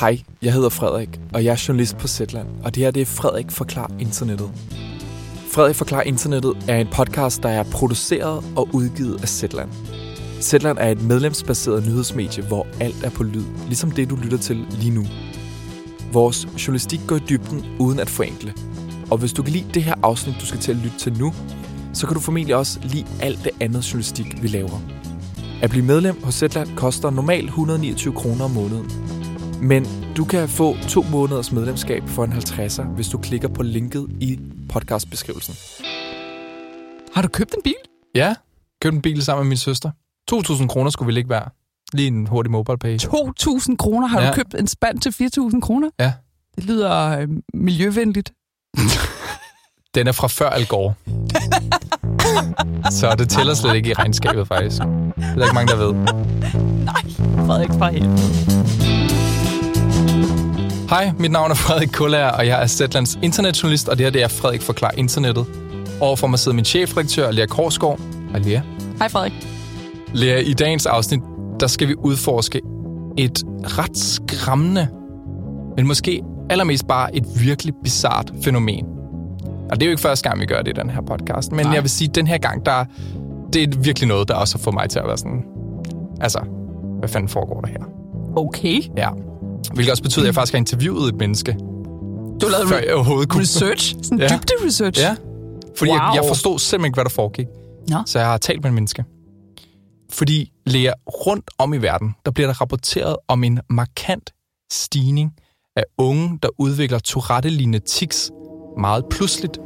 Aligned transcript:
Hej, 0.00 0.22
jeg 0.42 0.52
hedder 0.52 0.68
Frederik, 0.68 1.20
og 1.32 1.44
jeg 1.44 1.52
er 1.52 1.64
journalist 1.68 1.98
på 1.98 2.08
Zetland, 2.08 2.48
og 2.64 2.74
det 2.74 2.82
her 2.82 2.90
det 2.90 3.00
er 3.00 3.06
Frederik 3.06 3.50
Forklar 3.50 3.90
Internettet. 4.00 4.50
Frederik 5.52 5.76
Forklar 5.76 6.02
Internettet 6.02 6.56
er 6.68 6.76
en 6.76 6.88
podcast, 6.92 7.42
der 7.42 7.48
er 7.48 7.62
produceret 7.62 8.44
og 8.56 8.68
udgivet 8.72 9.22
af 9.22 9.28
Zetland. 9.28 9.70
Zetland 10.40 10.78
er 10.78 10.88
et 10.88 11.02
medlemsbaseret 11.02 11.86
nyhedsmedie, 11.86 12.44
hvor 12.44 12.66
alt 12.80 13.04
er 13.04 13.10
på 13.10 13.22
lyd, 13.22 13.44
ligesom 13.66 13.90
det 13.90 14.10
du 14.10 14.16
lytter 14.16 14.38
til 14.38 14.66
lige 14.70 14.94
nu. 14.94 15.04
Vores 16.12 16.48
journalistik 16.66 17.00
går 17.06 17.16
i 17.16 17.22
dybden 17.28 17.64
uden 17.78 18.00
at 18.00 18.10
forenkle. 18.10 18.54
Og 19.10 19.18
hvis 19.18 19.32
du 19.32 19.42
kan 19.42 19.52
lide 19.52 19.70
det 19.74 19.82
her 19.82 19.94
afsnit, 20.02 20.34
du 20.40 20.46
skal 20.46 20.60
til 20.60 20.72
at 20.72 20.78
lytte 20.78 20.98
til 20.98 21.18
nu, 21.18 21.32
så 21.92 22.06
kan 22.06 22.14
du 22.14 22.20
formentlig 22.20 22.56
også 22.56 22.78
lide 22.82 23.06
alt 23.20 23.44
det 23.44 23.52
andet 23.60 23.92
journalistik, 23.92 24.42
vi 24.42 24.48
laver. 24.48 24.80
At 25.62 25.70
blive 25.70 25.84
medlem 25.84 26.22
hos 26.24 26.34
Zetland 26.34 26.68
koster 26.76 27.10
normalt 27.10 27.44
129 27.44 28.14
kroner 28.14 28.44
om 28.44 28.50
måneden. 28.50 29.11
Men 29.62 29.86
du 30.16 30.24
kan 30.24 30.48
få 30.48 30.76
to 30.88 31.02
måneders 31.02 31.52
medlemskab 31.52 32.02
for 32.06 32.24
en 32.24 32.32
50'er, 32.32 32.82
hvis 32.82 33.08
du 33.08 33.18
klikker 33.18 33.48
på 33.48 33.62
linket 33.62 34.06
i 34.20 34.40
podcastbeskrivelsen. 34.68 35.54
Har 37.14 37.22
du 37.22 37.28
købt 37.28 37.54
en 37.54 37.62
bil? 37.64 37.74
Ja, 38.14 38.34
købte 38.82 38.96
en 38.96 39.02
bil 39.02 39.24
sammen 39.24 39.44
med 39.44 39.48
min 39.48 39.58
søster. 39.58 39.90
2.000 40.32 40.66
kroner 40.66 40.90
skulle 40.90 41.12
vi 41.14 41.18
ikke 41.18 41.30
være. 41.30 41.48
Lige 41.92 42.06
en 42.06 42.26
hurtig 42.26 42.50
mobile 42.50 42.78
pay. 42.78 42.98
2.000 42.98 43.76
kroner? 43.76 44.06
Har 44.06 44.20
ja. 44.20 44.28
Du 44.28 44.34
købt 44.34 44.54
en 44.54 44.66
spand 44.66 45.00
til 45.00 45.10
4.000 45.54 45.60
kroner? 45.60 45.90
Ja. 45.98 46.12
Det 46.56 46.64
lyder 46.64 47.18
øh, 47.18 47.28
miljøvenligt. 47.54 48.32
Den 49.94 50.06
er 50.06 50.12
fra 50.12 50.28
før 50.28 50.50
Al 50.50 50.66
Gore. 50.66 50.94
Så 52.90 53.14
det 53.18 53.28
tæller 53.28 53.54
slet 53.54 53.74
ikke 53.74 53.90
i 53.90 53.92
regnskabet, 53.92 54.48
faktisk. 54.48 54.82
Det 54.82 54.88
er 55.18 55.34
der 55.34 55.44
ikke 55.44 55.54
mange, 55.54 55.72
der 55.72 55.76
ved. 55.76 55.94
Nej, 56.90 57.02
Frederik 57.46 57.70
fra 57.78 57.90
helvede. 57.90 58.81
Hej, 60.92 61.12
mit 61.18 61.30
navn 61.30 61.50
er 61.50 61.54
Frederik 61.54 61.88
Kullager, 61.88 62.28
og 62.28 62.46
jeg 62.46 62.62
er 62.62 62.66
Zetlands 62.66 63.18
internetjournalist, 63.22 63.88
og 63.88 63.98
det 63.98 64.06
her 64.06 64.10
det 64.10 64.22
er 64.22 64.28
Frederik 64.28 64.62
Forklar 64.62 64.90
Internettet. 64.96 65.46
Overfor 66.00 66.26
mig 66.26 66.38
sidder 66.38 66.54
min 66.54 66.64
chefredaktør, 66.64 67.30
Lea 67.30 67.46
Korsgaard. 67.46 68.00
Hej, 68.30 68.38
Lea. 68.38 68.60
Hej 68.98 69.08
Frederik. 69.08 69.32
Lea, 70.14 70.38
i 70.38 70.52
dagens 70.52 70.86
afsnit, 70.86 71.20
der 71.60 71.66
skal 71.66 71.88
vi 71.88 71.94
udforske 71.94 72.60
et 73.18 73.42
ret 73.64 73.98
skræmmende, 73.98 74.88
men 75.76 75.86
måske 75.86 76.22
allermest 76.50 76.86
bare 76.86 77.16
et 77.16 77.24
virkelig 77.40 77.74
bizart 77.84 78.32
fænomen. 78.44 78.86
Og 79.70 79.80
det 79.80 79.82
er 79.82 79.86
jo 79.86 79.90
ikke 79.90 80.02
første 80.02 80.28
gang, 80.28 80.40
vi 80.40 80.46
gør 80.46 80.62
det 80.62 80.78
i 80.78 80.80
den 80.80 80.90
her 80.90 81.00
podcast, 81.00 81.52
men 81.52 81.66
Nej. 81.66 81.74
jeg 81.74 81.82
vil 81.82 81.90
sige, 81.90 82.08
at 82.08 82.14
den 82.14 82.26
her 82.26 82.38
gang, 82.38 82.66
der, 82.66 82.84
det 83.52 83.62
er 83.62 83.78
virkelig 83.78 84.08
noget, 84.08 84.28
der 84.28 84.34
også 84.34 84.58
har 84.58 84.62
fået 84.62 84.74
mig 84.74 84.90
til 84.90 84.98
at 84.98 85.06
være 85.06 85.18
sådan... 85.18 85.44
Altså, 86.20 86.40
hvad 86.98 87.08
fanden 87.08 87.28
foregår 87.28 87.60
der 87.60 87.68
her? 87.68 87.84
Okay. 88.36 88.80
Ja. 88.96 89.08
Hvilket 89.74 89.90
også 89.90 90.02
betyder, 90.02 90.24
at 90.24 90.26
jeg 90.26 90.34
faktisk 90.34 90.52
har 90.52 90.58
interviewet 90.58 91.08
et 91.08 91.14
menneske, 91.14 91.52
Du 92.40 92.48
lavet 92.48 92.68
før 92.68 92.78
jeg 92.78 92.94
overhovedet 92.94 93.28
kunne... 93.28 93.42
research. 93.42 93.94
Sådan 94.02 94.18
Ja. 94.18 94.26
dybde 94.28 94.66
research. 94.66 95.00
Ja, 95.00 95.16
fordi 95.76 95.90
wow. 95.90 95.98
jeg, 95.98 96.12
jeg 96.14 96.24
forstod 96.28 96.58
simpelthen 96.58 96.88
ikke, 96.88 96.96
hvad 96.96 97.04
der 97.04 97.10
foregik. 97.10 97.46
Nå. 97.88 97.96
Så 98.06 98.18
jeg 98.18 98.28
har 98.28 98.38
talt 98.38 98.62
med 98.62 98.70
en 98.70 98.74
menneske. 98.74 99.04
Fordi, 100.10 100.52
Lea, 100.66 100.92
rundt 101.26 101.50
om 101.58 101.74
i 101.74 101.76
verden, 101.78 102.14
der 102.24 102.30
bliver 102.30 102.46
der 102.46 102.60
rapporteret 102.60 103.16
om 103.28 103.44
en 103.44 103.60
markant 103.70 104.30
stigning 104.72 105.32
af 105.76 105.84
unge, 105.98 106.38
der 106.42 106.48
udvikler 106.58 106.98
Tourette-lignende 106.98 107.78
tics 107.78 108.30
meget 108.78 109.04
pludseligt. 109.10 109.58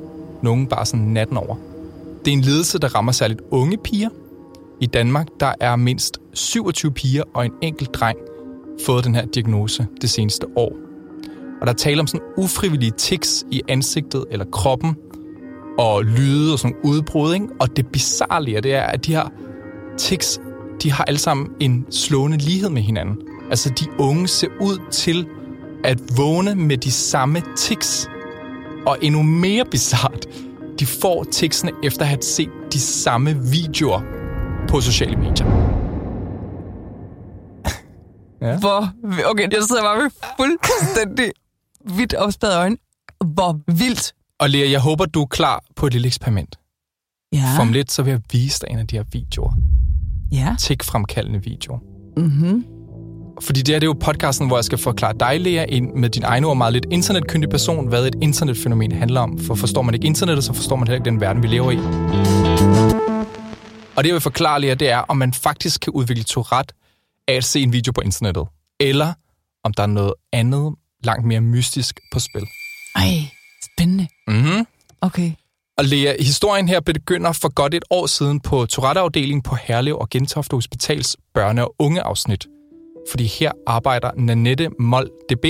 Nogle 0.43 0.67
bare 0.67 0.87
sådan 0.87 1.07
natten 1.07 1.37
over. 1.37 1.57
Det 2.25 2.29
er 2.29 2.37
en 2.37 2.41
lidelse, 2.41 2.79
der 2.79 2.95
rammer 2.95 3.13
særligt 3.13 3.41
unge 3.51 3.77
piger. 3.85 4.09
I 4.81 4.87
Danmark, 4.87 5.27
der 5.41 5.53
er 5.61 5.77
mindst 5.77 6.19
27 6.35 6.93
piger 6.93 7.23
og 7.35 7.47
en 7.47 7.53
enkelt 7.63 7.95
dreng 7.95 8.19
fået 8.85 9.05
den 9.05 9.15
her 9.15 9.27
diagnose 9.27 9.87
det 10.01 10.11
seneste 10.11 10.47
år. 10.57 10.73
Og 11.61 11.67
der 11.67 11.73
er 11.73 11.77
tale 11.77 12.01
om 12.01 12.07
sådan 12.07 12.27
ufrivillige 12.37 12.91
tics 12.91 13.45
i 13.51 13.63
ansigtet 13.69 14.25
eller 14.31 14.45
kroppen, 14.53 14.97
og 15.79 16.05
lyde 16.05 16.53
og 16.53 16.59
sådan 16.59 16.77
udbrud, 16.85 17.35
ikke? 17.35 17.47
Og 17.61 17.77
det 17.77 17.87
bizarre 17.87 18.61
det 18.61 18.75
er, 18.75 18.83
at 18.83 19.07
de 19.07 19.13
her 19.13 19.33
tics, 19.99 20.41
de 20.83 20.93
har 20.93 21.05
alle 21.05 21.19
sammen 21.19 21.49
en 21.61 21.87
slående 21.91 22.39
lighed 22.39 22.69
med 22.69 22.83
hinanden. 22.83 23.17
Altså, 23.51 23.71
de 23.71 23.87
unge 23.99 24.29
ser 24.29 24.49
ud 24.61 24.79
til 24.91 25.27
at 25.85 26.01
vågne 26.17 26.55
med 26.55 26.77
de 26.77 26.93
samme 26.93 27.43
tics. 27.57 28.11
Og 28.87 28.99
endnu 29.03 29.23
mere 29.23 29.65
bizart, 29.71 30.27
de 30.81 30.87
får 30.87 31.25
ticsene 31.25 31.73
efter 31.85 32.03
at 32.03 32.09
have 32.09 32.23
set 32.23 32.51
de 32.73 32.81
samme 32.81 33.37
videoer 33.53 34.01
på 34.69 34.81
sociale 34.81 35.17
medier. 35.17 35.66
Ja. 38.41 38.59
Hvor, 38.59 38.93
okay, 39.31 39.53
jeg 39.53 39.63
sidder 39.63 39.83
bare 39.83 40.03
med 40.03 40.11
fuldstændig 40.37 41.33
vidt 41.97 42.15
opspadet 42.15 42.57
øjne. 42.57 42.77
Hvor 43.25 43.61
vildt. 43.67 44.13
Og 44.39 44.51
Lea, 44.51 44.71
jeg 44.71 44.81
håber, 44.81 45.05
du 45.07 45.23
er 45.23 45.27
klar 45.27 45.65
på 45.77 45.87
et 45.87 45.93
lille 45.93 46.07
eksperiment. 46.07 46.57
Ja. 47.33 47.53
For 47.57 47.63
om 47.63 47.73
lidt, 47.73 47.93
så 47.93 48.03
vil 48.03 48.11
jeg 48.11 48.21
vise 48.33 48.61
dig 48.61 48.69
en 48.71 48.79
af 48.79 48.87
de 48.87 48.97
her 48.97 49.05
videoer. 49.13 49.53
Ja. 50.33 50.57
Tik-fremkaldende 50.59 51.43
videoer. 51.43 51.79
Mm-hmm. 52.17 52.65
Fordi 53.41 53.63
det 53.63 53.75
her 53.75 53.81
det 53.81 53.87
er 53.87 53.89
jo 53.89 53.97
podcasten, 54.01 54.47
hvor 54.47 54.57
jeg 54.57 54.65
skal 54.65 54.79
forklare 54.79 55.15
dig, 55.21 55.41
Lea, 55.41 55.65
en 55.69 56.01
med 56.01 56.11
din 56.11 56.23
egen 56.23 56.45
ord 56.45 56.57
meget 56.57 56.73
lidt 56.73 56.87
internetkyndig 56.91 57.51
person, 57.51 57.89
hvad 57.89 58.07
et 58.07 58.17
internetfænomen 58.23 58.93
handler 58.93 59.21
om. 59.21 59.39
For 59.39 59.55
forstår 59.55 59.83
man 59.83 59.95
ikke 59.95 60.07
internettet, 60.07 60.45
så 60.45 60.53
forstår 60.53 60.77
man 60.77 60.89
heller 60.89 60.97
ikke 60.97 61.11
den 61.11 61.21
verden, 61.21 61.43
vi 61.43 61.49
lever 61.49 61.71
i. 61.71 61.77
Og 63.97 64.05
det, 64.05 64.09
jeg 64.09 64.15
vil 64.15 64.21
forklare, 64.21 64.61
Lea, 64.61 64.75
det 64.75 64.91
er, 64.91 64.99
om 64.99 65.17
man 65.17 65.33
faktisk 65.33 65.81
kan 65.81 65.93
udvikle 65.93 66.25
Tourette 66.25 66.75
af 67.29 67.35
at 67.35 67.45
se 67.45 67.61
en 67.61 67.73
video 67.73 67.93
på 67.93 68.01
internettet. 68.01 68.47
Eller 68.81 69.13
om 69.65 69.73
der 69.73 69.83
er 69.83 69.87
noget 69.87 70.13
andet, 70.33 70.75
langt 71.05 71.27
mere 71.27 71.41
mystisk 71.41 72.01
på 72.13 72.19
spil. 72.19 72.47
Ej, 72.97 73.09
spændende. 73.73 74.07
Mm-hmm. 74.29 74.67
Okay. 75.01 75.33
Og 75.79 75.85
Lea, 75.85 76.15
historien 76.21 76.69
her 76.69 76.81
begynder 76.81 77.33
for 77.33 77.55
godt 77.55 77.75
et 77.75 77.85
år 77.91 78.07
siden 78.07 78.41
på 78.41 78.67
Tourette-afdelingen 78.67 79.43
på 79.43 79.55
Herlev 79.55 79.97
og 79.99 80.11
Gentofte 80.11 80.55
Hospitals 80.55 81.17
børne- 81.39 81.61
og 81.61 81.75
ungeafsnit. 81.79 82.47
Fordi 83.11 83.25
her 83.25 83.53
arbejder 83.67 84.11
Nanette 84.17 84.71
Mold 84.79 85.11
DB. 85.31 85.45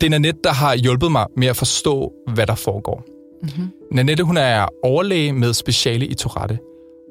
Det 0.00 0.06
er 0.06 0.10
Nanette, 0.10 0.40
der 0.44 0.52
har 0.52 0.74
hjulpet 0.74 1.12
mig 1.12 1.26
med 1.36 1.48
at 1.48 1.56
forstå, 1.56 2.12
hvad 2.34 2.46
der 2.46 2.54
foregår. 2.54 3.04
Mm-hmm. 3.42 3.70
Nanette, 3.92 4.24
hun 4.24 4.36
er 4.36 4.66
overlæge 4.82 5.32
med 5.32 5.52
speciale 5.54 6.06
i 6.06 6.14
Tourette. 6.14 6.58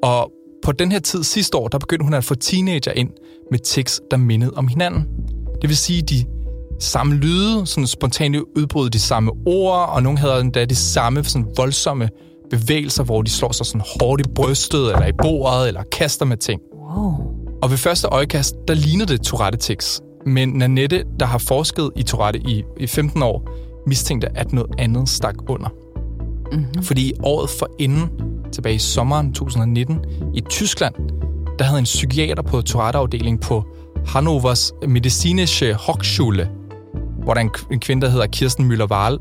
Og 0.02 0.32
på 0.64 0.72
den 0.72 0.92
her 0.92 0.98
tid 0.98 1.22
sidste 1.24 1.56
år, 1.56 1.68
der 1.68 1.78
begyndte 1.78 2.04
hun 2.04 2.14
at 2.14 2.24
få 2.24 2.34
teenager 2.34 2.92
ind 2.92 3.10
med 3.50 3.58
tics, 3.58 4.00
der 4.10 4.16
mindede 4.16 4.52
om 4.56 4.68
hinanden. 4.68 5.04
Det 5.62 5.68
vil 5.68 5.76
sige, 5.76 6.02
de 6.02 6.24
samme 6.80 7.14
lyde, 7.14 7.66
sådan 7.66 7.86
spontane 7.86 8.58
udbrud, 8.58 8.90
de 8.90 9.00
samme 9.00 9.32
ord, 9.46 9.88
og 9.88 10.02
nogle 10.02 10.18
havde 10.18 10.40
endda 10.40 10.64
de 10.64 10.74
samme 10.76 11.24
sådan 11.24 11.48
voldsomme 11.56 12.08
bevægelser, 12.50 13.04
hvor 13.04 13.22
de 13.22 13.30
slår 13.30 13.52
sig 13.52 13.66
sådan 13.66 13.82
hårdt 14.00 14.26
i 14.26 14.30
brystet, 14.34 14.92
eller 14.92 15.06
i 15.06 15.12
bordet, 15.22 15.68
eller 15.68 15.82
kaster 15.92 16.26
med 16.26 16.36
ting. 16.36 16.60
Wow. 16.74 17.12
Og 17.62 17.70
ved 17.70 17.76
første 17.76 18.08
øjekast, 18.08 18.54
der 18.68 18.74
ligner 18.74 19.06
det 19.06 19.20
Tourette-tics. 19.20 20.00
Men 20.26 20.48
Nanette, 20.48 21.04
der 21.20 21.26
har 21.26 21.38
forsket 21.38 21.90
i 21.96 22.02
Tourette 22.02 22.40
i, 22.40 22.64
i 22.80 22.86
15 22.86 23.22
år, 23.22 23.48
mistænkte, 23.86 24.28
at 24.34 24.52
noget 24.52 24.70
andet 24.78 25.08
stak 25.08 25.34
under. 25.48 25.68
Mm-hmm. 26.52 26.82
Fordi 26.82 27.12
året 27.22 27.50
for 27.50 27.70
inden, 27.78 28.10
tilbage 28.52 28.74
i 28.74 28.78
sommeren 28.78 29.34
2019, 29.34 30.04
i 30.34 30.40
Tyskland, 30.40 30.94
der 31.58 31.64
havde 31.64 31.78
en 31.78 31.84
psykiater 31.84 32.42
på 32.42 32.62
Tourette-afdeling 32.62 33.40
på 33.40 33.64
Hannovers 34.06 34.72
Medizinische 34.88 35.74
Hochschule, 35.74 36.50
hvor 37.24 37.34
der 37.34 37.40
er 37.40 37.48
en, 37.70 37.80
kvinde, 37.80 38.06
der 38.06 38.12
hedder 38.12 38.26
Kirsten 38.26 38.72
Müller-Wahl, 38.72 39.18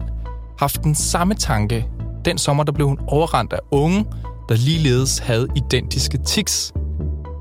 haft 0.59 0.83
den 0.83 0.95
samme 0.95 1.33
tanke. 1.33 1.87
Den 2.25 2.37
sommer, 2.37 2.63
der 2.63 2.71
blev 2.71 2.87
hun 2.87 2.99
overrendt 3.07 3.53
af 3.53 3.59
unge, 3.71 4.05
der 4.49 4.55
ligeledes 4.55 5.17
havde 5.17 5.47
identiske 5.55 6.17
tics. 6.17 6.73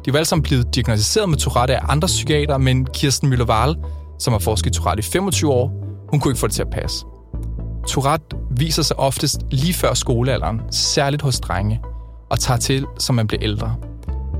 De 0.04 0.12
var 0.12 0.18
alle 0.18 0.26
sammen 0.26 0.42
blevet 0.42 0.74
diagnosticeret 0.74 1.28
med 1.28 1.38
Tourette 1.38 1.76
af 1.76 1.92
andre 1.92 2.06
psykiater, 2.06 2.58
men 2.58 2.86
Kirsten 2.86 3.32
Müller-Wahl, 3.32 3.74
som 4.18 4.32
har 4.32 4.38
forsket 4.38 4.70
i 4.70 4.78
Tourette 4.78 5.00
i 5.00 5.02
25 5.02 5.52
år, 5.52 5.72
hun 6.10 6.20
kunne 6.20 6.32
ikke 6.32 6.40
få 6.40 6.46
det 6.46 6.54
til 6.54 6.62
at 6.62 6.70
passe. 6.70 7.06
Tourette 7.88 8.36
viser 8.50 8.82
sig 8.82 8.98
oftest 8.98 9.40
lige 9.50 9.74
før 9.74 9.94
skolealderen, 9.94 10.60
særligt 10.70 11.22
hos 11.22 11.40
drenge, 11.40 11.80
og 12.30 12.40
tager 12.40 12.58
til, 12.58 12.86
som 12.98 13.14
man 13.14 13.26
bliver 13.26 13.42
ældre. 13.42 13.74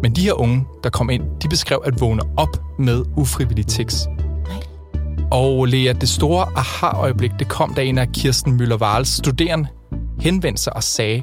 Men 0.03 0.13
de 0.13 0.21
her 0.21 0.33
unge, 0.33 0.67
der 0.85 0.91
kom 0.91 1.11
ind, 1.11 1.23
de 1.43 1.49
beskrev 1.49 1.83
at 1.85 2.01
vågne 2.01 2.23
op 2.37 2.79
med 2.79 3.05
ufrivillig 3.17 3.67
tics. 3.67 4.09
Og 5.31 5.67
Lea, 5.67 5.93
det 5.93 6.09
store 6.09 6.47
aha-øjeblik, 6.57 7.31
det 7.39 7.49
kom, 7.49 7.75
da 7.75 7.85
en 7.85 7.99
af 7.99 8.09
Kirsten 8.13 8.61
Müller-Wahls 8.61 9.05
studerende 9.05 9.69
henvendte 10.21 10.63
sig 10.63 10.77
og 10.77 10.83
sagde, 10.83 11.23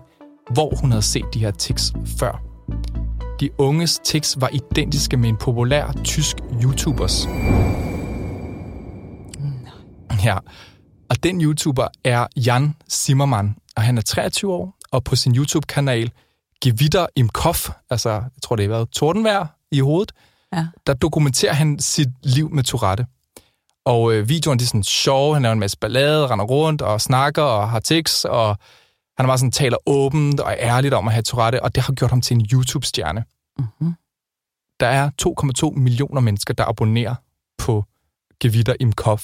hvor 0.53 0.75
hun 0.81 0.91
havde 0.91 1.01
set 1.01 1.25
de 1.33 1.39
her 1.39 1.51
tics 1.51 1.93
før. 2.19 2.41
De 3.39 3.49
unges 3.57 3.99
tics 4.05 4.37
var 4.41 4.49
identiske 4.53 5.17
med 5.17 5.29
en 5.29 5.37
populær 5.37 5.93
tysk 6.03 6.37
YouTubers. 6.63 7.27
Ja, 10.23 10.37
og 11.09 11.23
den 11.23 11.41
YouTuber 11.41 11.87
er 12.03 12.27
Jan 12.35 12.75
Zimmermann, 12.91 13.55
og 13.75 13.83
han 13.83 13.97
er 13.97 14.01
23 14.01 14.53
år, 14.53 14.75
og 14.91 15.03
på 15.03 15.15
sin 15.15 15.35
YouTube-kanal 15.35 16.11
Gewitter 16.63 17.05
im 17.15 17.29
Kopf, 17.29 17.69
altså 17.89 18.09
jeg 18.09 18.29
tror 18.43 18.55
det 18.55 18.65
har 18.65 18.69
været 18.69 18.89
tordenvejr 18.89 19.45
i 19.71 19.79
hovedet, 19.79 20.11
Ja. 20.53 20.67
der 20.87 20.93
dokumenterer 20.93 21.53
han 21.53 21.79
sit 21.79 22.09
liv 22.23 22.49
med 22.49 22.63
Tourette. 22.63 23.05
Og 23.85 24.13
øh, 24.13 24.29
videoen 24.29 24.59
de 24.59 24.63
er 24.63 24.67
sådan 24.67 24.83
sjove, 24.83 25.33
han 25.35 25.41
laver 25.41 25.53
en 25.53 25.59
masse 25.59 25.77
ballade, 25.77 26.27
render 26.27 26.45
rundt 26.45 26.81
og 26.81 27.01
snakker 27.01 27.41
og 27.41 27.69
har 27.69 27.79
tics, 27.79 28.25
og 28.25 28.57
han 29.17 29.27
bare 29.27 29.37
sådan 29.37 29.51
taler 29.51 29.77
åbent 29.85 30.39
og 30.39 30.55
ærligt 30.59 30.93
om 30.93 31.07
at 31.07 31.13
have 31.13 31.23
Tourette, 31.23 31.63
og 31.63 31.75
det 31.75 31.83
har 31.83 31.93
gjort 31.93 32.09
ham 32.09 32.21
til 32.21 32.35
en 32.35 32.45
YouTube-stjerne. 32.53 33.23
Mm-hmm. 33.59 33.93
Der 34.79 34.87
er 34.87 35.09
2,2 35.73 35.79
millioner 35.79 36.21
mennesker, 36.21 36.53
der 36.53 36.65
abonnerer 36.65 37.15
på 37.57 37.85
Gevitter 38.39 38.75
Imkov, 38.79 39.19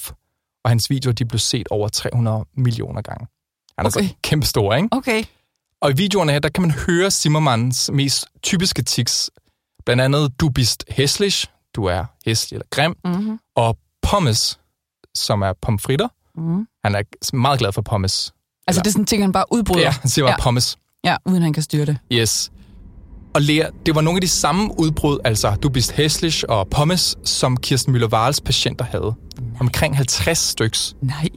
og 0.64 0.70
hans 0.70 0.90
videoer 0.90 1.12
de 1.14 1.24
blev 1.24 1.38
set 1.38 1.68
over 1.70 1.88
300 1.88 2.44
millioner 2.56 3.02
gange. 3.02 3.26
Han 3.78 3.86
er 3.86 3.90
Okay. 3.96 4.08
så 4.08 4.14
kæmpe 4.22 4.46
stor, 4.46 4.74
ikke? 4.74 4.88
Okay. 4.90 5.24
Og 5.80 5.90
i 5.90 5.94
videoerne 5.96 6.32
her, 6.32 6.38
der 6.38 6.48
kan 6.48 6.62
man 6.62 6.70
høre 6.70 7.10
Zimmermans 7.10 7.90
mest 7.92 8.26
typiske 8.42 8.82
tics. 8.82 9.30
Blandt 9.84 10.02
andet, 10.02 10.40
du 10.40 10.48
bist 10.48 10.84
hæslig, 10.88 11.32
du 11.74 11.84
er 11.84 12.04
hæslig 12.26 12.56
eller 12.56 12.66
grim, 12.70 12.96
Mm-hmm. 13.04 13.38
og 13.54 13.78
pommes, 14.02 14.58
som 15.14 15.42
er 15.42 15.52
pomfritter. 15.62 16.08
Mm-hmm. 16.34 16.66
Han 16.84 16.94
er 16.94 17.36
meget 17.36 17.58
glad 17.58 17.72
for 17.72 17.82
pommes. 17.82 18.12
Altså, 18.14 18.32
Eller- 18.68 18.82
det 18.82 18.88
er 18.88 18.92
sådan 18.92 19.06
ting, 19.06 19.22
han 19.22 19.32
bare 19.32 19.44
udbryder. 19.52 19.80
Ja, 19.82 19.90
han 19.90 20.08
siger 20.10 20.24
bare 20.24 20.34
Ja. 20.38 20.42
pommes. 20.42 20.78
ja, 21.04 21.16
uden 21.24 21.42
han 21.42 21.52
kan 21.52 21.62
styre 21.62 21.86
det. 21.86 21.98
Yes. 22.12 22.52
Og 23.34 23.42
Lea, 23.42 23.66
det 23.86 23.94
var 23.94 24.00
nogle 24.00 24.16
af 24.16 24.20
de 24.20 24.28
samme 24.28 24.80
udbrud, 24.80 25.18
altså 25.24 25.54
du 25.62 25.68
bist 25.68 25.92
hæslig 25.92 26.50
og 26.50 26.68
pommes, 26.68 27.16
som 27.24 27.56
Kirsten 27.56 27.96
Müller 27.96 28.12
Wahls 28.12 28.40
patienter 28.40 28.84
havde. 28.84 29.14
Omkring 29.60 29.96
50 29.96 30.38
styks. 30.38 30.96
Nej. 31.02 31.28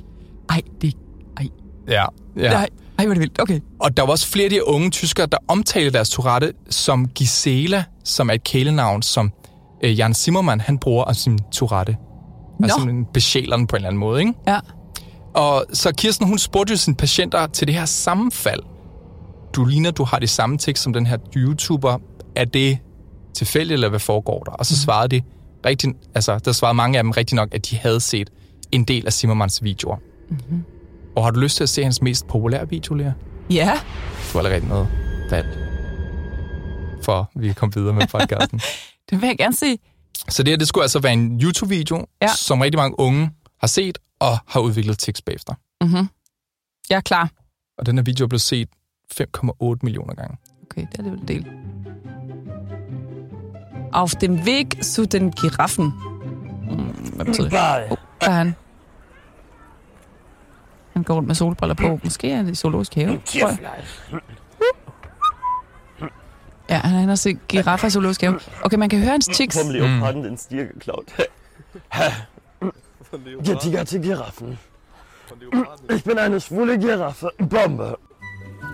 Ej, 0.50 0.62
det... 0.82 0.94
Ej. 1.38 1.48
Ja. 1.88 2.06
ja. 2.38 2.50
Nej. 2.50 2.70
Ej, 2.98 3.06
hvor 3.06 3.14
det 3.14 3.22
vildt. 3.22 3.42
Okay. 3.42 3.60
Og 3.80 3.98
der 3.98 4.04
var 4.04 4.10
også 4.10 4.28
flere 4.28 4.44
af 4.44 4.50
de 4.50 4.68
unge 4.68 4.90
tyskere, 4.90 5.26
der 5.26 5.38
omtalte 5.48 5.92
deres 5.92 6.10
Tourette 6.10 6.54
som 6.70 7.08
Gisela, 7.08 7.84
som 8.04 8.30
er 8.30 8.34
et 8.34 8.44
kælenavn, 8.44 9.02
som 9.02 9.32
øh, 9.84 10.00
Jan 10.00 10.14
Zimmermann, 10.14 10.62
han 10.62 10.78
bruger 10.78 11.04
af 11.04 11.16
sin 11.16 11.40
Tourette. 11.52 11.98
Altså 12.64 12.78
Nå. 12.78 12.82
simpelthen 12.82 13.06
besjæler 13.14 13.58
den 13.58 13.68
på 13.68 13.76
en 13.76 13.78
eller 13.78 13.88
anden 13.88 14.00
måde, 14.00 14.20
ikke? 14.20 14.34
Ja. 14.48 14.60
Og 15.34 15.66
så 15.74 15.92
Kirsten, 15.92 16.28
hun 16.28 16.38
spurgte 16.38 16.72
jo 16.72 16.78
sine 16.78 16.96
patienter 16.96 17.48
til 17.48 17.68
det 17.68 17.76
her 17.76 17.86
sammenfald. 17.86 18.60
Du 19.54 19.66
ligner, 19.66 19.92
du 19.92 20.04
har 20.04 20.20
det 20.20 20.30
samme 20.30 20.58
tekst 20.58 20.84
som 20.84 20.94
den 20.94 21.06
her 21.06 21.18
YouTuber. 21.36 21.98
Er 22.36 22.46
det 22.46 22.78
tilfældigt, 23.36 23.74
eller 23.74 23.90
hvad 23.90 24.00
foregår 24.00 24.44
der? 24.44 24.52
Og 24.52 24.66
så 24.66 24.78
svarede 24.82 25.08
de 25.18 25.22
rigtig, 25.66 25.94
altså, 26.16 26.40
der 26.40 26.52
svarede 26.52 26.76
mange 26.76 26.98
af 26.98 27.04
dem 27.04 27.12
rigtig 27.12 27.36
nok, 27.36 27.50
at 27.56 27.70
de 27.70 27.78
havde 27.78 28.00
set 28.00 28.30
en 28.72 28.84
del 28.84 29.06
af 29.06 29.14
Zimmermans 29.14 29.64
videoer. 29.64 29.98
Mm-hmm. 30.30 30.64
Og 31.16 31.24
har 31.24 31.32
du 31.32 31.40
lyst 31.40 31.58
til 31.58 31.64
at 31.64 31.70
se 31.70 31.84
hans 31.84 32.02
mest 32.02 32.28
populære 32.28 32.70
video, 32.70 32.94
Lea? 32.96 33.12
Ja. 33.50 33.72
Du 34.34 34.38
har 34.38 34.46
allerede 34.46 34.68
noget 34.68 34.88
valg. 35.30 35.48
For 37.04 37.32
vi 37.36 37.46
kan 37.48 37.56
komme 37.56 37.74
videre 37.76 37.94
med 37.94 38.08
podcasten. 38.08 38.60
Det 39.10 39.22
vil 39.22 39.28
jeg 39.28 39.38
gerne 39.38 39.56
se. 39.56 39.78
så 40.30 40.44
det 40.44 40.52
her, 40.52 40.58
det 40.58 40.68
skulle 40.68 40.84
altså 40.84 41.00
være 41.00 41.14
en 41.14 41.42
YouTube-video, 41.42 42.06
Ja. 42.22 42.28
som 42.28 42.60
rigtig 42.62 42.78
mange 42.80 43.00
unge 43.00 43.32
har 43.60 43.68
set 43.68 43.98
og 44.20 44.38
har 44.48 44.60
udviklet 44.60 45.00
tekst 45.00 45.26
bagefter. 45.26 45.54
Mm-hmm. 45.82 46.08
Jeg 46.90 46.96
er 46.96 47.02
klar. 47.02 47.30
Og 47.78 47.86
den 47.86 47.98
her 47.98 48.04
video 48.04 48.24
er 48.26 48.28
blevet 48.28 48.42
set 48.42 48.68
5,8 49.22 49.78
millioner 49.84 50.14
gange. 50.14 50.38
Okay, 50.64 50.82
det 50.82 50.94
er 50.94 50.98
alligevel 50.98 51.22
en 51.22 51.28
del. 51.28 51.46
Auf 53.92 54.16
dem 54.16 54.46
Weg 54.46 54.84
zu 54.84 55.06
den 55.06 55.32
Giraffen. 55.32 55.94
Mm, 56.70 57.16
hvad 57.16 57.26
betyder 57.26 57.50
det? 57.50 57.92
Oh, 57.92 57.98
der 58.22 58.28
er 58.28 58.32
han. 58.32 58.56
Han 60.94 61.04
går 61.04 61.14
rundt 61.14 61.28
med 61.28 61.36
solbriller 61.36 61.76
på. 61.76 62.00
Måske 62.04 62.32
er 62.32 62.44
det 62.44 62.52
i 62.52 62.56
zoologisk 62.56 62.96
have. 62.96 63.22
tror 63.26 63.48
jeg. 63.48 63.60
Ja, 66.70 66.78
han 66.78 66.96
er 66.96 67.02
inde 67.02 67.12
og 67.12 67.18
se 67.18 67.34
giraffer 67.48 67.88
i 67.88 67.92
zoologisk 67.92 68.22
have. 68.22 68.40
Okay, 68.62 68.78
man 68.78 68.90
kan 68.90 69.00
høre 69.00 69.12
hans 69.12 69.28
tics. 69.28 69.64
Vom 69.64 69.72
Leoparden 69.72 70.24
den 70.24 70.38
Stier 70.38 70.66
geklaut. 70.66 71.14
Ja, 73.48 73.56
Tiger 73.62 73.84
til 73.84 74.02
Giraffen. 74.02 74.60
Ich 75.96 76.04
bin 76.04 76.18
eine 76.18 76.40
schwule 76.40 76.78
Giraffe. 76.78 77.30
Bombe. 77.50 77.96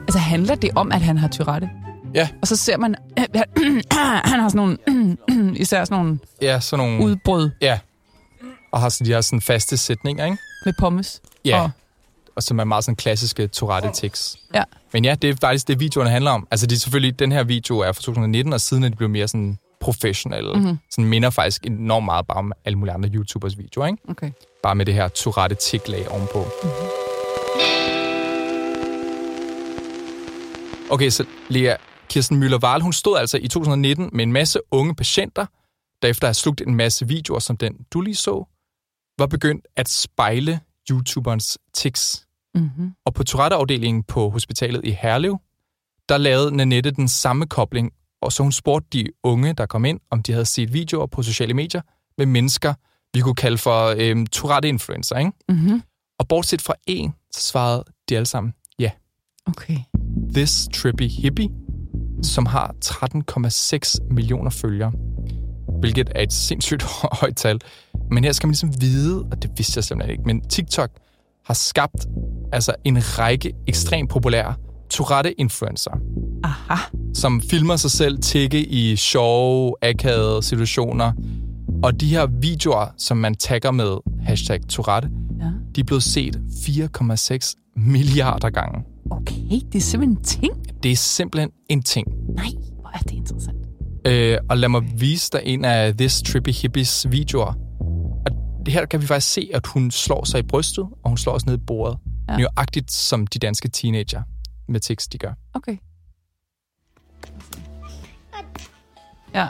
Altså, 0.02 0.20
handler 0.20 0.56
det 0.56 0.70
om, 0.76 0.92
at 0.92 1.02
han 1.02 1.18
har 1.18 1.28
Tourette? 1.28 1.70
Ja. 2.16 2.28
Og 2.42 2.48
så 2.48 2.56
ser 2.56 2.78
man, 2.78 2.96
han 4.32 4.40
har 4.40 4.50
sådan 4.50 4.78
nogle, 5.28 5.54
især 5.64 5.86
sådan 5.86 5.98
nogle 6.04 6.20
Ja, 6.42 6.60
sådan 6.60 6.86
nogle... 6.86 7.04
udbrud 7.06 7.50
Ja. 7.62 7.80
Og 8.72 8.80
har 8.82 8.90
sådan 8.90 9.08
de 9.08 9.12
her 9.14 9.22
sådan 9.22 9.42
faste 9.42 9.78
sætninger, 9.78 10.26
ikke? 10.26 10.38
med 10.66 10.74
pommes. 10.80 11.22
Ja. 11.46 11.62
Og- 11.62 11.70
Og 12.36 12.44
som 12.44 12.60
er 12.60 12.64
meget 12.64 12.84
sådan 12.84 12.96
klassiske 12.96 13.48
tourette 13.48 13.90
tekst. 13.94 14.38
Ja. 14.56 14.64
Men 14.94 15.06
ja, 15.06 15.16
det 15.22 15.30
er 15.30 15.36
faktisk 15.42 15.68
det, 15.68 15.80
videoerne 15.80 16.10
handler 16.12 16.32
om. 16.32 16.48
Altså, 16.52 16.68
det 16.68 16.76
er 16.76 16.80
selvfølgelig, 16.80 17.20
den 17.20 17.32
her 17.32 17.44
video 17.44 17.80
er 17.80 17.92
fra 17.92 18.02
2019, 18.02 18.54
og 18.54 18.62
siden 18.62 18.84
er 18.84 18.90
de 18.90 18.96
blevet 18.96 19.12
mere 19.12 19.28
sådan 19.28 19.58
professionelle. 19.82 20.54
Mhm. 20.54 20.62
Mm-hmm. 20.62 20.80
Sådan 20.92 21.06
minder 21.06 21.30
faktisk 21.30 21.66
enormt 21.66 22.06
meget 22.06 22.28
bare 22.28 22.38
om 22.38 22.52
alle 22.66 22.78
mulige 22.78 22.94
andre 22.94 23.10
YouTubers 23.10 23.58
videoer, 23.58 23.88
ikke? 23.88 23.98
Okay. 24.10 24.32
Bare 24.64 24.76
med 24.76 24.86
det 24.86 24.94
her 24.94 25.08
tourette 25.08 25.56
tik-lag 25.56 26.12
ovenpå. 26.12 26.46
Okay, 30.92 31.10
så 31.10 31.26
Lea 31.50 31.76
Kirsten 32.10 32.44
Müller-Wahl, 32.44 32.82
hun 32.82 32.94
stod 32.94 33.18
altså 33.18 33.38
i 33.38 33.48
2019 33.48 34.10
med 34.14 34.24
en 34.24 34.32
masse 34.32 34.60
unge 34.72 34.96
patienter, 34.96 35.46
der 36.02 36.08
efter 36.08 36.24
at 36.24 36.28
have 36.28 36.34
slugt 36.34 36.62
en 36.62 36.76
masse 36.76 37.08
videoer, 37.08 37.40
som 37.40 37.58
den 37.58 37.74
du 37.92 38.02
lige 38.02 38.16
så, 38.16 38.46
var 39.20 39.28
begyndt 39.28 39.68
at 39.76 39.90
spejle 39.90 40.60
YouTuberens 40.92 41.58
tics. 41.74 42.28
Mm-hmm. 42.56 42.92
Og 43.06 43.14
på 43.14 43.24
Tourette-afdelingen 43.24 44.04
på 44.04 44.30
hospitalet 44.30 44.86
i 44.86 44.92
Herlev, 44.92 45.40
der 46.10 46.18
lavede 46.18 46.56
Nanette 46.56 46.92
den 46.92 47.08
samme 47.08 47.48
kobling, 47.48 47.92
og 48.22 48.32
så 48.32 48.44
hun 48.44 48.52
spurgte 48.52 48.88
de 48.94 49.08
unge, 49.24 49.54
der 49.54 49.66
kom 49.66 49.86
ind, 49.86 50.00
om 50.12 50.24
de 50.24 50.32
havde 50.32 50.46
set 50.46 50.74
videoer 50.74 51.06
på 51.06 51.24
sociale 51.24 51.54
medier 51.54 51.82
med 52.18 52.26
mennesker, 52.26 52.74
vi 53.14 53.22
kunne 53.22 53.36
kalde 53.36 53.58
for 53.58 53.96
øhm, 53.98 54.28
Tourette-influencer, 54.28 55.18
ikke? 55.18 55.32
Mm-hmm. 55.50 55.82
Og 56.20 56.28
bortset 56.28 56.62
fra 56.62 56.74
en, 56.88 57.14
så 57.32 57.42
svarede 57.42 57.84
de 58.10 58.16
alle 58.16 58.26
sammen, 58.26 58.54
ja, 58.80 58.92
Okay. 59.50 59.78
This 60.34 60.68
Trippy 60.74 61.08
Hippie, 61.10 61.50
som 62.24 62.46
har 62.46 62.76
13,6 62.86 64.14
millioner 64.14 64.50
følgere, 64.50 64.92
hvilket 65.80 66.10
er 66.16 66.22
et 66.24 66.34
sindssygt 66.34 66.84
højt 67.22 67.36
tal. 67.36 67.60
Men 68.12 68.24
her 68.24 68.32
skal 68.32 68.48
man 68.48 68.52
ligesom 68.52 68.82
vide, 68.82 69.24
og 69.32 69.42
det 69.44 69.52
vidste 69.58 69.78
jeg 69.78 69.84
simpelthen 69.84 70.12
ikke, 70.12 70.24
men 70.26 70.42
TikTok 70.42 70.90
har 71.46 71.54
skabt 71.54 72.08
altså 72.54 72.76
en 72.84 72.98
række 73.20 73.54
ekstremt 73.68 74.10
populære 74.10 74.54
Tourette-influencer, 74.90 75.92
Aha. 76.44 76.76
som 77.14 77.42
filmer 77.50 77.76
sig 77.76 77.92
selv 77.92 78.18
tikke 78.22 78.66
i 78.66 78.96
sjove, 78.96 79.74
akavede 79.82 80.44
situationer. 80.44 81.12
Og 81.84 82.02
de 82.02 82.08
her 82.08 82.26
videoer, 82.42 82.86
som 82.98 83.18
man 83.18 83.36
tagger 83.36 83.72
med 83.72 83.98
hashtag 84.22 84.60
Tourette, 84.70 85.10
Ja. 85.40 85.46
de 85.76 85.82
er 85.82 85.86
blevet 85.86 86.04
set 86.04 86.42
4,6 86.66 87.56
milliarder 87.76 88.50
gange. 88.50 88.84
Okay, 89.12 89.60
det 89.72 89.76
er 89.76 89.80
simpelthen 89.82 90.18
en 90.18 90.24
ting. 90.24 90.84
Det 90.84 90.92
er 90.92 90.96
simpelthen 90.96 91.52
en 91.70 91.84
ting. 91.84 92.08
Nej, 92.36 92.46
hvor 92.80 92.90
er 92.94 92.98
det 93.00 93.12
interessant. 93.12 93.58
Øh, 94.08 94.38
og 94.50 94.58
lad 94.58 94.70
mig 94.70 94.84
vise 95.00 95.30
dig 95.32 95.42
en 95.44 95.66
af 95.66 95.98
This 95.98 96.22
Trippy 96.22 96.50
Hippies 96.50 97.08
videoer. 97.12 97.54
Og 98.26 98.32
det 98.66 98.74
her 98.74 98.86
kan 98.86 99.02
vi 99.02 99.06
faktisk 99.08 99.34
se, 99.34 99.50
at 99.54 99.68
hun 99.68 99.92
slår 99.92 100.24
sig 100.26 100.40
i 100.40 100.44
brystet, 100.44 100.84
og 101.04 101.10
hun 101.10 101.18
slår 101.18 101.34
også 101.34 101.46
ned 101.50 101.58
i 101.58 101.62
bordet. 101.68 101.98
Ja. 102.28 102.34
Ja. 102.34 102.38
Nøjagtigt 102.40 102.92
som 102.92 103.28
de 103.28 103.40
danske 103.40 103.68
teenager 103.68 104.24
med 104.68 104.80
tekst, 104.80 105.14
de 105.14 105.18
gør. 105.18 105.34
Okay. 105.54 105.78
Ja. 109.34 109.48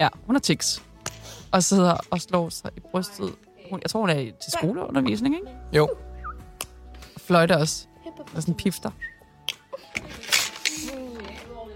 Ja, 0.00 0.08
hun 0.26 0.34
har 0.34 0.40
tics. 0.40 0.82
Og 1.52 1.62
sidder 1.62 1.96
og 2.10 2.20
slår 2.20 2.48
sig 2.48 2.70
i 2.76 2.80
brystet. 2.92 3.30
Hun, 3.70 3.80
jeg 3.82 3.90
tror, 3.90 4.00
hun 4.00 4.10
er 4.10 4.18
i- 4.18 4.24
til 4.42 4.52
skoleundervisning, 4.58 5.34
ikke? 5.34 5.46
Jo. 5.72 5.88
Og 7.26 7.28
fløjter 7.28 7.56
også. 7.56 7.86
Og 8.36 8.42
sådan 8.42 8.54
pifter. 8.54 8.90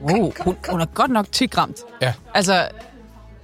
Wow, 0.02 0.32
hun, 0.44 0.56
hun 0.70 0.80
er 0.80 0.84
godt 0.86 1.10
nok 1.10 1.26
tigramt. 1.32 1.76
Ja. 2.02 2.12
Altså, 2.34 2.68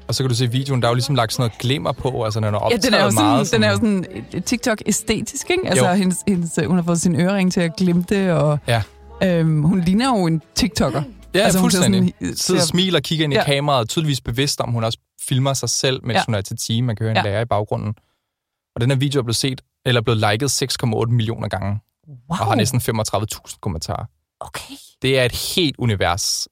Og 0.09 0.15
så 0.15 0.23
kan 0.23 0.29
du 0.29 0.35
se 0.35 0.45
i 0.45 0.49
videoen, 0.49 0.83
der 0.83 0.89
er 0.89 0.91
jo 0.91 0.95
ligesom 0.95 1.15
lagt 1.15 1.33
sådan 1.33 1.43
noget 1.43 1.59
glimmer 1.59 1.93
på, 1.93 2.25
altså 2.25 2.41
den 2.41 2.45
er 2.45 2.49
ja, 2.49 2.57
optaget 2.57 2.83
den 2.85 2.95
er 2.95 3.05
jo 3.05 3.11
sådan, 3.11 3.25
meget. 3.25 3.53
den 3.53 3.63
er 3.65 3.69
jo 3.71 3.75
sådan 3.77 4.07
øh, 4.35 4.43
TikTok-æstetisk, 4.43 5.51
ikke? 5.51 5.63
Altså, 5.69 5.89
Jo. 5.89 5.95
hendes, 5.95 6.19
hendes, 6.29 6.59
øh, 6.59 6.67
hun 6.67 6.77
har 6.77 6.83
fået 6.85 7.01
sin 7.01 7.21
ørering 7.21 7.53
til 7.53 7.61
at 7.61 7.77
glimte, 7.77 8.35
og 8.35 8.59
Ja, 8.67 8.83
øhm, 9.23 9.63
hun 9.63 9.81
ligner 9.81 10.19
jo 10.19 10.27
en 10.27 10.43
TikToker. 10.55 11.03
ja 11.35 11.41
Altså, 11.41 11.59
fuldstændig. 11.61 12.15
sådan- 12.21 12.37
Sidder 12.37 12.61
og 12.61 12.67
smiler 12.67 12.99
og 12.99 13.03
kigger 13.03 13.25
ind 13.25 13.33
i 13.33 13.37
Ja. 13.37 13.43
ja. 13.43 13.47
kameraet, 13.55 13.81
og 13.81 13.89
tydeligvis 13.89 14.21
bevidst 14.21 14.61
om, 14.61 14.73
hun 14.73 14.85
også 14.85 14.99
filmer 15.29 15.55
sig 15.55 15.69
selv, 15.69 16.01
mens 16.03 16.15
Ja. 16.15 16.19
ja. 16.19 16.25
hun 16.27 16.35
er 16.35 16.41
til 16.41 16.57
time. 16.57 16.87
Man 16.87 16.97
kan 16.97 17.05
høre 17.05 17.11
en 17.11 17.17
Ja. 17.17 17.23
ja. 17.27 17.31
lærer 17.31 17.43
i 17.43 17.45
baggrunden. 17.45 17.95
Og 18.75 18.81
den 18.81 18.91
her 18.91 18.97
video 18.97 19.19
er 19.21 19.23
blevet 19.23 19.37
set, 19.37 19.61
eller 19.87 20.01
blevet 20.01 20.25
liket 20.31 20.51
6,8 20.51 21.11
millioner 21.13 21.49
gange, 21.49 21.79
Wow. 22.09 22.17
og 22.29 22.37
har 22.37 22.55
næsten 22.55 22.81
35.000 22.81 23.59
kommentarer. 23.61 24.05
Okay. 24.41 24.75
Det 25.03 25.19
er 25.19 25.25
et 25.25 25.33
helt 25.57 25.77
univers 25.79 26.49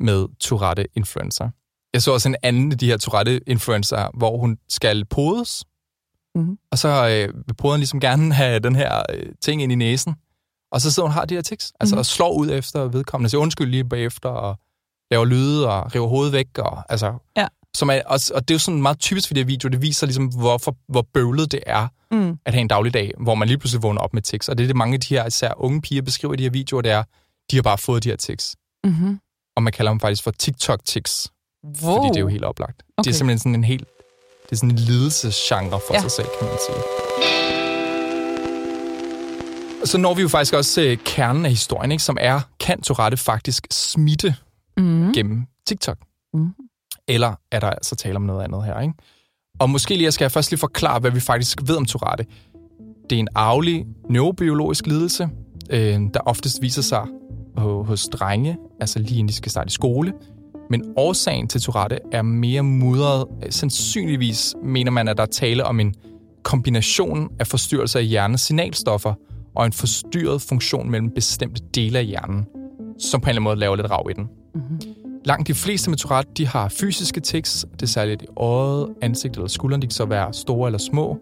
med 0.00 0.26
Tourette-influencer. 0.40 1.50
Jeg 1.94 2.02
så 2.02 2.12
også 2.12 2.28
en 2.28 2.36
anden 2.42 2.72
af 2.72 2.78
de 2.78 2.86
her 2.86 2.96
Tourette-influencer, 2.96 4.10
hvor 4.18 4.38
hun 4.38 4.58
skal 4.68 5.04
podes, 5.04 5.64
Mhm. 6.34 6.58
og 6.70 6.78
så 6.78 6.88
øh, 6.88 7.34
vil 7.46 7.54
poderen 7.54 7.80
ligesom 7.80 8.00
gerne 8.00 8.34
have 8.42 8.58
den 8.58 8.76
her 8.76 9.02
øh, 9.14 9.32
ting 9.42 9.62
ind 9.62 9.72
i 9.72 9.74
næsen, 9.74 10.14
og 10.72 10.80
så 10.80 10.90
sidder 10.92 11.06
hun 11.06 11.10
og 11.10 11.14
har 11.14 11.24
de 11.24 11.34
her 11.34 11.42
tics, 11.42 11.72
altså 11.80 11.94
Mhm. 11.94 11.98
og 11.98 12.06
slår 12.06 12.32
ud 12.32 12.50
efter 12.50 12.80
vedkommende, 12.84 13.30
siger 13.30 13.40
undskyld 13.40 13.70
lige 13.70 13.84
bagefter, 13.84 14.28
og 14.28 14.58
laver 15.10 15.24
lyde 15.24 15.68
og 15.68 15.94
river 15.94 16.06
hovedet 16.08 16.32
væk, 16.32 16.58
og 16.58 16.92
altså 16.92 17.14
Ja. 17.36 17.46
Som 17.74 17.90
er, 17.90 18.00
og, 18.06 18.20
og 18.34 18.48
det 18.48 18.50
er 18.50 18.54
jo 18.54 18.58
sådan 18.58 18.82
meget 18.82 18.98
typisk 18.98 19.28
for 19.28 19.34
de 19.34 19.40
her 19.40 19.44
videoer. 19.46 19.70
Det 19.70 19.82
viser 19.82 20.06
ligesom, 20.06 20.26
hvorfor, 20.26 20.76
hvor 20.88 21.02
bøvlet 21.14 21.52
det 21.52 21.60
er 21.66 21.88
Mm. 22.10 22.38
at 22.46 22.52
have 22.54 22.60
en 22.60 22.68
dagligdag, 22.68 23.12
hvor 23.20 23.34
man 23.34 23.48
lige 23.48 23.58
pludselig 23.58 23.82
vågner 23.82 24.00
op 24.00 24.14
med 24.14 24.22
tics. 24.22 24.48
Og 24.48 24.58
det 24.58 24.64
er 24.64 24.68
det, 24.68 24.76
mange 24.76 24.94
af 24.94 25.00
de 25.00 25.14
her 25.14 25.26
især 25.26 25.52
unge 25.56 25.80
piger 25.80 26.02
beskriver 26.02 26.34
i 26.34 26.36
de 26.36 26.42
her 26.42 26.50
videoer, 26.50 26.82
det 26.82 26.90
er, 26.92 27.02
de 27.50 27.56
har 27.56 27.62
bare 27.62 27.78
fået 27.78 28.04
de 28.04 28.08
her 28.08 28.16
tics. 28.16 28.56
Mm-hmm. 28.84 29.20
Og 29.56 29.62
man 29.62 29.72
kalder 29.72 29.90
dem 29.92 30.00
faktisk 30.00 30.22
for 30.22 30.30
TikTok-tics, 30.30 31.26
Wow. 31.64 31.96
fordi 31.96 32.08
det 32.08 32.16
er 32.16 32.20
jo 32.20 32.28
helt 32.28 32.44
oplagt. 32.44 32.82
Okay. 32.98 33.04
Det 33.04 33.10
er 33.10 33.14
simpelthen 33.14 33.38
sådan 33.38 33.54
en 33.54 33.64
helt 33.64 33.84
det 34.42 34.52
er 34.52 34.56
sådan 34.56 34.70
en 34.70 34.76
lidelsesgenre 34.76 35.80
for 35.86 35.94
ja. 35.94 36.00
Sig 36.00 36.10
selv, 36.10 36.26
kan 36.40 36.48
man 36.48 36.56
sige. 36.66 36.82
Og 39.82 39.88
så 39.88 39.98
når 39.98 40.14
vi 40.14 40.22
jo 40.22 40.28
faktisk 40.28 40.54
også 40.54 40.80
øh, 40.82 40.96
kernen 41.04 41.44
af 41.44 41.50
historien, 41.50 41.92
ikke, 41.92 42.04
som 42.04 42.16
er, 42.20 42.40
kan 42.60 42.82
Tourette 42.82 43.16
faktisk 43.16 43.66
smitte 43.70 44.34
Mm. 44.78 45.12
gennem 45.12 45.46
TikTok? 45.66 45.98
Mhm. 46.34 46.54
Eller 47.08 47.34
er 47.52 47.60
der 47.60 47.70
altså 47.70 47.96
tale 47.96 48.16
om 48.16 48.22
noget 48.22 48.44
andet 48.44 48.64
her, 48.64 48.80
ikke? 48.80 48.94
Og 49.58 49.70
måske 49.70 49.94
lige, 49.94 50.04
jeg 50.04 50.12
skal 50.12 50.30
først 50.30 50.50
lige 50.50 50.58
forklare, 50.58 50.98
hvad 50.98 51.10
vi 51.10 51.20
faktisk 51.20 51.60
ved 51.66 51.76
om 51.76 51.84
Tourette. 51.84 52.26
Det 53.10 53.16
er 53.16 53.20
en 53.20 53.28
arvelig 53.34 53.86
neurobiologisk 54.10 54.86
lidelse, 54.86 55.28
øh, 55.70 56.00
der 56.14 56.20
oftest 56.26 56.62
viser 56.62 56.82
sig 56.82 57.06
hos 57.58 58.08
drenge, 58.08 58.56
altså 58.80 58.98
lige 58.98 59.18
inden 59.18 59.28
de 59.28 59.34
skal 59.34 59.50
starte 59.50 59.68
i 59.68 59.70
skole. 59.70 60.12
Men 60.70 60.84
årsagen 60.96 61.48
til 61.48 61.60
Tourette 61.60 61.98
er 62.12 62.22
mere 62.22 62.62
mudret. 62.62 63.26
Sandsynligvis 63.50 64.54
mener 64.64 64.90
man, 64.90 65.08
at 65.08 65.16
der 65.16 65.22
er 65.22 65.26
tale 65.26 65.64
om 65.64 65.80
en 65.80 65.94
kombination 66.42 67.28
af 67.38 67.46
forstyrrelser 67.46 68.00
i 68.00 68.04
hjernens 68.04 68.40
signalstoffer 68.40 69.14
og 69.54 69.66
en 69.66 69.72
forstyrret 69.72 70.42
funktion 70.42 70.90
mellem 70.90 71.10
bestemte 71.10 71.62
dele 71.74 71.98
af 71.98 72.04
hjernen, 72.04 72.46
som 72.98 73.20
på 73.20 73.24
en 73.24 73.28
eller 73.28 73.40
anden 73.40 73.44
måde 73.44 73.56
laver 73.56 73.76
lidt 73.76 73.90
rav 73.90 74.06
i 74.10 74.12
den. 74.12 74.28
Mm-hmm. 74.54 75.05
Langt 75.26 75.48
de 75.48 75.54
fleste 75.54 75.90
med 75.90 75.98
Tourette, 75.98 76.32
de 76.36 76.46
har 76.46 76.68
fysiske 76.68 77.20
tics. 77.20 77.66
Det 77.72 77.82
er 77.82 77.86
særligt 77.86 78.22
i 78.22 78.26
øjet, 78.36 78.88
ansigt 79.02 79.34
eller 79.36 79.48
skulderen. 79.48 79.82
De 79.82 79.86
kan 79.86 79.92
så 79.92 80.04
være 80.04 80.32
store 80.32 80.68
eller 80.68 80.78
små. 80.78 81.18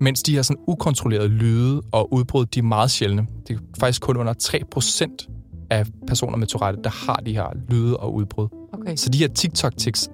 Mens 0.00 0.22
de 0.22 0.36
har 0.36 0.42
sådan 0.42 0.62
ukontrollerede 0.66 1.28
lyde 1.28 1.82
og 1.92 2.12
udbrud, 2.14 2.46
de 2.46 2.58
er 2.58 2.62
meget 2.62 2.90
sjældne. 2.90 3.26
Det 3.48 3.56
er 3.56 3.60
faktisk 3.80 4.02
kun 4.02 4.16
under 4.16 4.34
3% 4.42 5.66
af 5.70 5.86
personer 6.06 6.36
med 6.36 6.46
Tourette, 6.46 6.80
der 6.84 6.90
har 7.06 7.16
de 7.26 7.32
her 7.32 7.46
lyde 7.70 7.96
og 7.96 8.14
udbrud. 8.14 8.48
Okay. 8.72 8.96
Så 8.96 9.08
de 9.10 9.18
her 9.18 9.28
TikTok-tics 9.28 10.08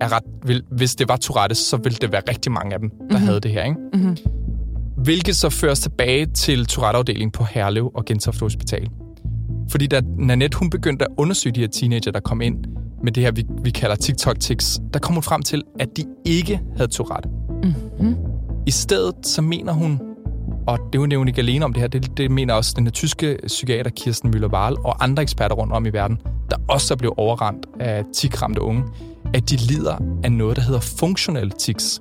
er 0.00 0.12
ret... 0.12 0.22
Vil, 0.46 0.62
hvis 0.70 0.96
det 0.96 1.08
var 1.08 1.16
Tourette, 1.16 1.54
så 1.54 1.76
ville 1.76 1.98
det 2.00 2.12
være 2.12 2.22
rigtig 2.28 2.52
mange 2.52 2.74
af 2.74 2.80
dem, 2.80 2.90
der 2.90 2.96
Mhm. 2.98 3.06
mm-hmm. 3.10 3.26
havde 3.26 3.40
det 3.40 3.50
her. 3.50 3.64
Ikke? 3.64 3.76
Mm-hmm. 3.94 4.16
Hvilket 4.96 5.36
så 5.36 5.50
føres 5.50 5.80
tilbage 5.80 6.26
til 6.26 6.66
Tourette-afdelingen 6.66 7.30
på 7.30 7.44
Herlev 7.44 7.90
og 7.94 8.04
Gentofte 8.04 8.40
Hospital. 8.40 8.88
Fordi 9.72 9.86
da 9.86 10.00
Nanette 10.18 10.58
hun 10.58 10.70
begyndte 10.70 11.04
at 11.04 11.10
undersøge 11.16 11.52
de 11.52 11.60
her 11.60 11.68
teenager, 11.68 12.10
der 12.10 12.20
kom 12.20 12.40
ind 12.40 12.56
med 13.02 13.12
det 13.12 13.22
her, 13.22 13.30
vi, 13.30 13.44
vi 13.62 13.70
kalder 13.70 13.96
TikTok-tics, 13.96 14.80
der 14.94 14.98
kom 14.98 15.14
hun 15.14 15.22
frem 15.22 15.42
til, 15.42 15.62
at 15.80 15.88
de 15.96 16.04
ikke 16.24 16.60
havde 16.76 16.90
Tourette. 16.90 17.28
Mm-hmm. 17.62 18.16
I 18.66 18.70
stedet 18.70 19.14
så 19.22 19.42
mener 19.42 19.72
hun, 19.72 20.00
og 20.66 20.78
det 20.92 20.98
er 21.02 21.14
jo 21.14 21.24
ikke 21.24 21.40
alene 21.40 21.64
om 21.64 21.72
det 21.72 21.80
her, 21.80 21.88
det, 21.88 22.16
det 22.16 22.30
mener 22.30 22.54
også 22.54 22.74
den 22.76 22.84
her 22.86 22.90
tyske 22.90 23.38
psykiater 23.46 23.90
Kirsten 23.90 24.34
Müller-Wahl 24.34 24.74
og 24.84 25.04
andre 25.04 25.22
eksperter 25.22 25.56
rundt 25.56 25.72
om 25.72 25.86
i 25.86 25.90
verden, 25.90 26.18
der 26.50 26.56
også 26.68 26.94
er 26.94 26.98
blevet 26.98 27.14
overrendt 27.16 27.66
af 27.80 28.04
tikramte 28.14 28.60
unge, 28.60 28.84
at 29.34 29.50
de 29.50 29.56
lider 29.56 29.96
af 30.24 30.32
noget, 30.32 30.56
der 30.56 30.62
hedder 30.62 30.80
functional 30.80 31.50
tics. 31.50 32.00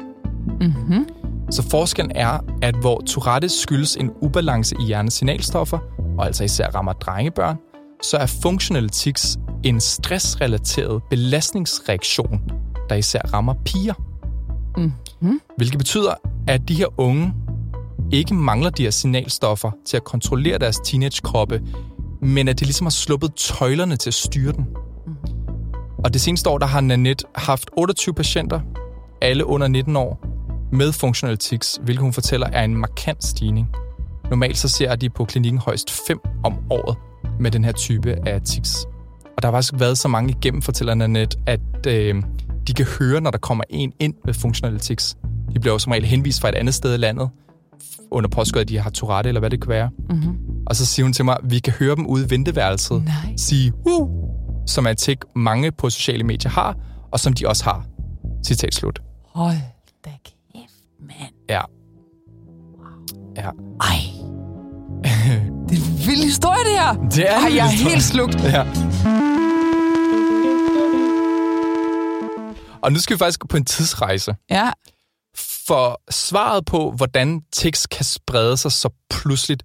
Mm-hmm. 0.61 1.05
Så 1.51 1.69
forskellen 1.69 2.11
er, 2.15 2.39
at 2.61 2.75
hvor 2.75 3.01
Tourette 3.07 3.49
skyldes 3.49 3.95
en 3.95 4.11
ubalance 4.21 4.75
i 4.79 4.83
hjernens 4.83 5.13
signalstoffer, 5.13 5.79
og 6.21 6.27
altså 6.27 6.43
især 6.43 6.69
rammer 6.75 6.93
drengebørn, 6.93 7.57
så 8.03 8.17
er 8.17 8.25
functional 8.25 8.89
tics 8.89 9.37
en 9.63 9.79
stressrelateret 9.79 11.01
belastningsreaktion, 11.09 12.41
der 12.89 12.95
især 12.95 13.21
rammer 13.33 13.53
piger. 13.65 13.93
Mm-hmm. 14.77 15.41
Hvilket 15.57 15.77
betyder, 15.77 16.13
at 16.47 16.61
de 16.67 16.75
her 16.75 16.99
unge 16.99 17.33
ikke 18.11 18.33
mangler 18.33 18.69
de 18.69 18.83
her 18.83 18.89
signalstoffer 18.89 19.71
til 19.85 19.97
at 19.97 20.03
kontrollere 20.03 20.57
deres 20.57 20.79
teenagekroppe, 20.85 21.61
men 22.21 22.47
at 22.47 22.59
de 22.59 22.65
ligesom 22.65 22.85
har 22.85 22.91
sluppet 22.91 23.33
tøjlerne 23.35 23.95
til 23.95 24.09
at 24.09 24.13
styre 24.13 24.51
den. 24.51 24.67
Og 26.03 26.13
det 26.13 26.21
seneste 26.21 26.49
år, 26.49 26.57
der 26.57 26.65
har 26.65 26.81
Nanette 26.81 27.25
haft 27.35 27.69
28 27.77 28.13
patienter, 28.13 28.61
alle 29.21 29.45
under 29.45 29.67
19 29.67 29.95
år, 29.95 30.25
med 30.71 30.91
functional 30.91 31.37
tics, 31.37 31.79
hvilket 31.83 32.01
hun 32.01 32.13
fortæller 32.13 32.47
er 32.47 32.63
en 32.63 32.75
markant 32.75 33.23
stigning. 33.23 33.67
Normalt 34.31 34.57
så 34.57 34.67
ser 34.67 34.95
de 34.95 35.09
på 35.09 35.25
klinikken 35.25 35.61
højst 35.61 35.91
5 36.07 36.19
om 36.43 36.57
året 36.69 36.97
med 37.39 37.51
den 37.51 37.63
her 37.63 37.71
type 37.71 38.27
af 38.27 38.41
tics. 38.41 38.85
Og 39.37 39.41
der 39.41 39.47
har 39.47 39.51
faktisk 39.51 39.73
været 39.79 39.97
så 39.97 40.07
mange 40.07 40.29
igennem, 40.31 40.61
fortæller 40.61 40.93
Nanette, 40.93 41.37
at 41.47 41.87
øh, 41.87 42.23
de 42.67 42.73
kan 42.73 42.85
høre, 42.99 43.21
når 43.21 43.31
der 43.31 43.37
kommer 43.37 43.63
en 43.69 43.93
ind 43.99 44.13
med 44.25 44.33
functional 44.33 44.79
tics. 44.79 45.17
De 45.53 45.59
bliver 45.59 45.73
jo 45.73 45.79
som 45.79 45.91
regel 45.91 46.05
henvist 46.05 46.41
fra 46.41 46.49
et 46.49 46.55
andet 46.55 46.73
sted 46.73 46.93
i 46.93 46.97
landet, 46.97 47.29
under 48.11 48.29
påskud, 48.29 48.61
at 48.61 48.69
de 48.69 48.79
har 48.79 48.89
Tourette, 48.89 49.27
eller 49.27 49.39
hvad 49.39 49.49
det 49.49 49.61
kan 49.61 49.69
være. 49.69 49.89
Mm-hmm. 50.09 50.37
Og 50.67 50.75
så 50.75 50.85
siger 50.85 51.03
hun 51.05 51.13
til 51.13 51.25
mig, 51.25 51.37
vi 51.43 51.59
kan 51.59 51.73
høre 51.73 51.95
dem 51.95 52.05
ude 52.05 52.25
i 52.25 52.29
venteværelset 52.29 53.03
Nej. 53.03 53.35
sige, 53.37 53.73
uh, 53.85 54.09
som 54.67 54.85
er 54.85 54.89
et 54.89 54.97
tik, 54.97 55.17
mange 55.35 55.71
på 55.71 55.89
sociale 55.89 56.23
medier 56.23 56.51
har, 56.51 56.75
og 57.11 57.19
som 57.19 57.33
de 57.33 57.47
også 57.47 57.63
har. 57.63 57.85
Citat 58.45 58.73
slut. 58.73 59.01
Hold 59.35 59.55
da 60.05 60.09
kæft, 60.25 60.73
mand. 60.99 61.33
Ja. 61.49 61.61
Ja. 63.37 63.49
Ej. 63.81 64.20
Vild 66.11 66.23
historie, 66.23 66.63
det 66.63 66.79
her. 66.79 66.93
Det 67.09 67.29
er 67.29 67.39
Ej, 67.39 67.55
jeg 67.55 67.65
er 67.65 67.69
historie. 67.69 67.91
helt 67.91 68.03
slugt. 68.03 68.35
Ja. 68.43 68.63
Og 72.81 72.91
nu 72.93 72.99
skal 72.99 73.13
vi 73.15 73.17
faktisk 73.17 73.39
på 73.49 73.57
en 73.57 73.65
tidsrejse. 73.65 74.35
Ja. 74.49 74.71
For 75.67 76.01
svaret 76.11 76.65
på, 76.65 76.91
hvordan 76.91 77.41
tekst 77.53 77.89
kan 77.89 78.05
sprede 78.05 78.57
sig 78.57 78.71
så 78.71 78.89
pludseligt, 79.09 79.63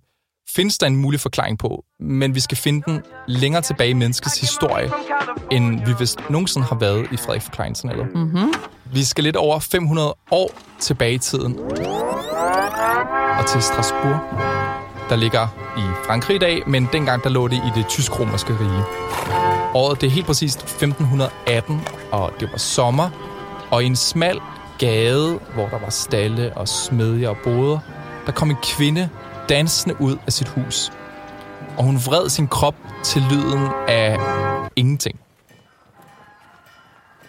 findes 0.55 0.79
der 0.79 0.87
en 0.87 0.97
mulig 0.97 1.21
forklaring 1.21 1.59
på, 1.59 1.85
men 2.01 2.35
vi 2.35 2.41
skal 2.41 2.57
finde 2.57 2.83
den 2.93 3.03
længere 3.29 3.63
tilbage 3.63 3.91
i 3.91 3.93
menneskets 3.93 4.41
historie, 4.41 4.91
end 5.53 5.87
vi 5.87 5.93
vist 5.99 6.19
nogensinde 6.31 6.67
har 6.67 6.77
været 6.77 7.07
i 7.13 7.17
Frederik 7.17 7.43
Forklaring 7.43 7.71
internettet. 7.71 8.15
Mm-hmm. 8.15 8.55
Vi 8.93 9.05
skal 9.05 9.25
lidt 9.25 9.37
over 9.37 9.59
500 9.59 10.15
år 10.31 10.51
tilbage 10.81 11.15
i 11.15 11.19
tiden. 11.19 11.59
Og 13.39 13.47
til 13.49 13.63
Strasbourg, 13.63 14.21
der 15.09 15.17
ligger 15.17 15.49
i 15.79 16.07
Frankrig 16.07 16.37
i 16.37 16.39
dag, 16.39 16.63
men 16.67 16.89
dengang 16.93 17.25
der 17.25 17.31
lå 17.31 17.49
det 17.49 17.57
i 17.57 17.71
det 17.75 17.87
tysk-romerske 17.87 18.53
rige. 18.61 18.85
Året 19.75 20.01
det 20.01 20.07
er 20.07 20.11
helt 20.11 20.27
præcist 20.27 20.63
1518, 20.63 21.81
og 22.13 22.33
det 22.41 22.49
var 22.53 22.59
sommer, 22.59 23.11
og 23.71 23.83
i 23.83 23.87
en 23.87 23.97
smal 23.97 24.41
gade, 24.79 25.39
hvor 25.55 25.67
der 25.69 25.79
var 25.79 25.91
stalle 25.91 26.57
og 26.57 26.69
smedjer 26.69 27.29
og 27.29 27.37
boder, 27.45 27.79
der 28.27 28.33
kom 28.33 28.51
en 28.51 28.57
kvinde 28.63 29.09
dansende 29.49 30.01
ud 30.01 30.17
af 30.27 30.33
sit 30.33 30.49
hus. 30.49 30.93
Og 31.79 31.85
hun 31.85 31.97
vred 31.97 32.29
sin 32.29 32.49
krop 32.49 32.75
til 33.05 33.23
lyden 33.31 33.69
af 33.89 34.19
ingenting. 34.77 35.21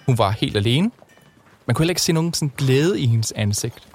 Hun 0.05 0.17
var 0.17 0.31
helt 0.31 0.57
alene. 0.57 0.91
Man 1.65 1.75
kunne 1.75 1.83
heller 1.83 1.91
ikke 1.91 2.01
se 2.01 2.13
nogen 2.13 2.33
sådan 2.33 2.51
glæde 2.57 2.99
i 2.99 3.07
hendes 3.07 3.33
ansigt. 3.35 3.87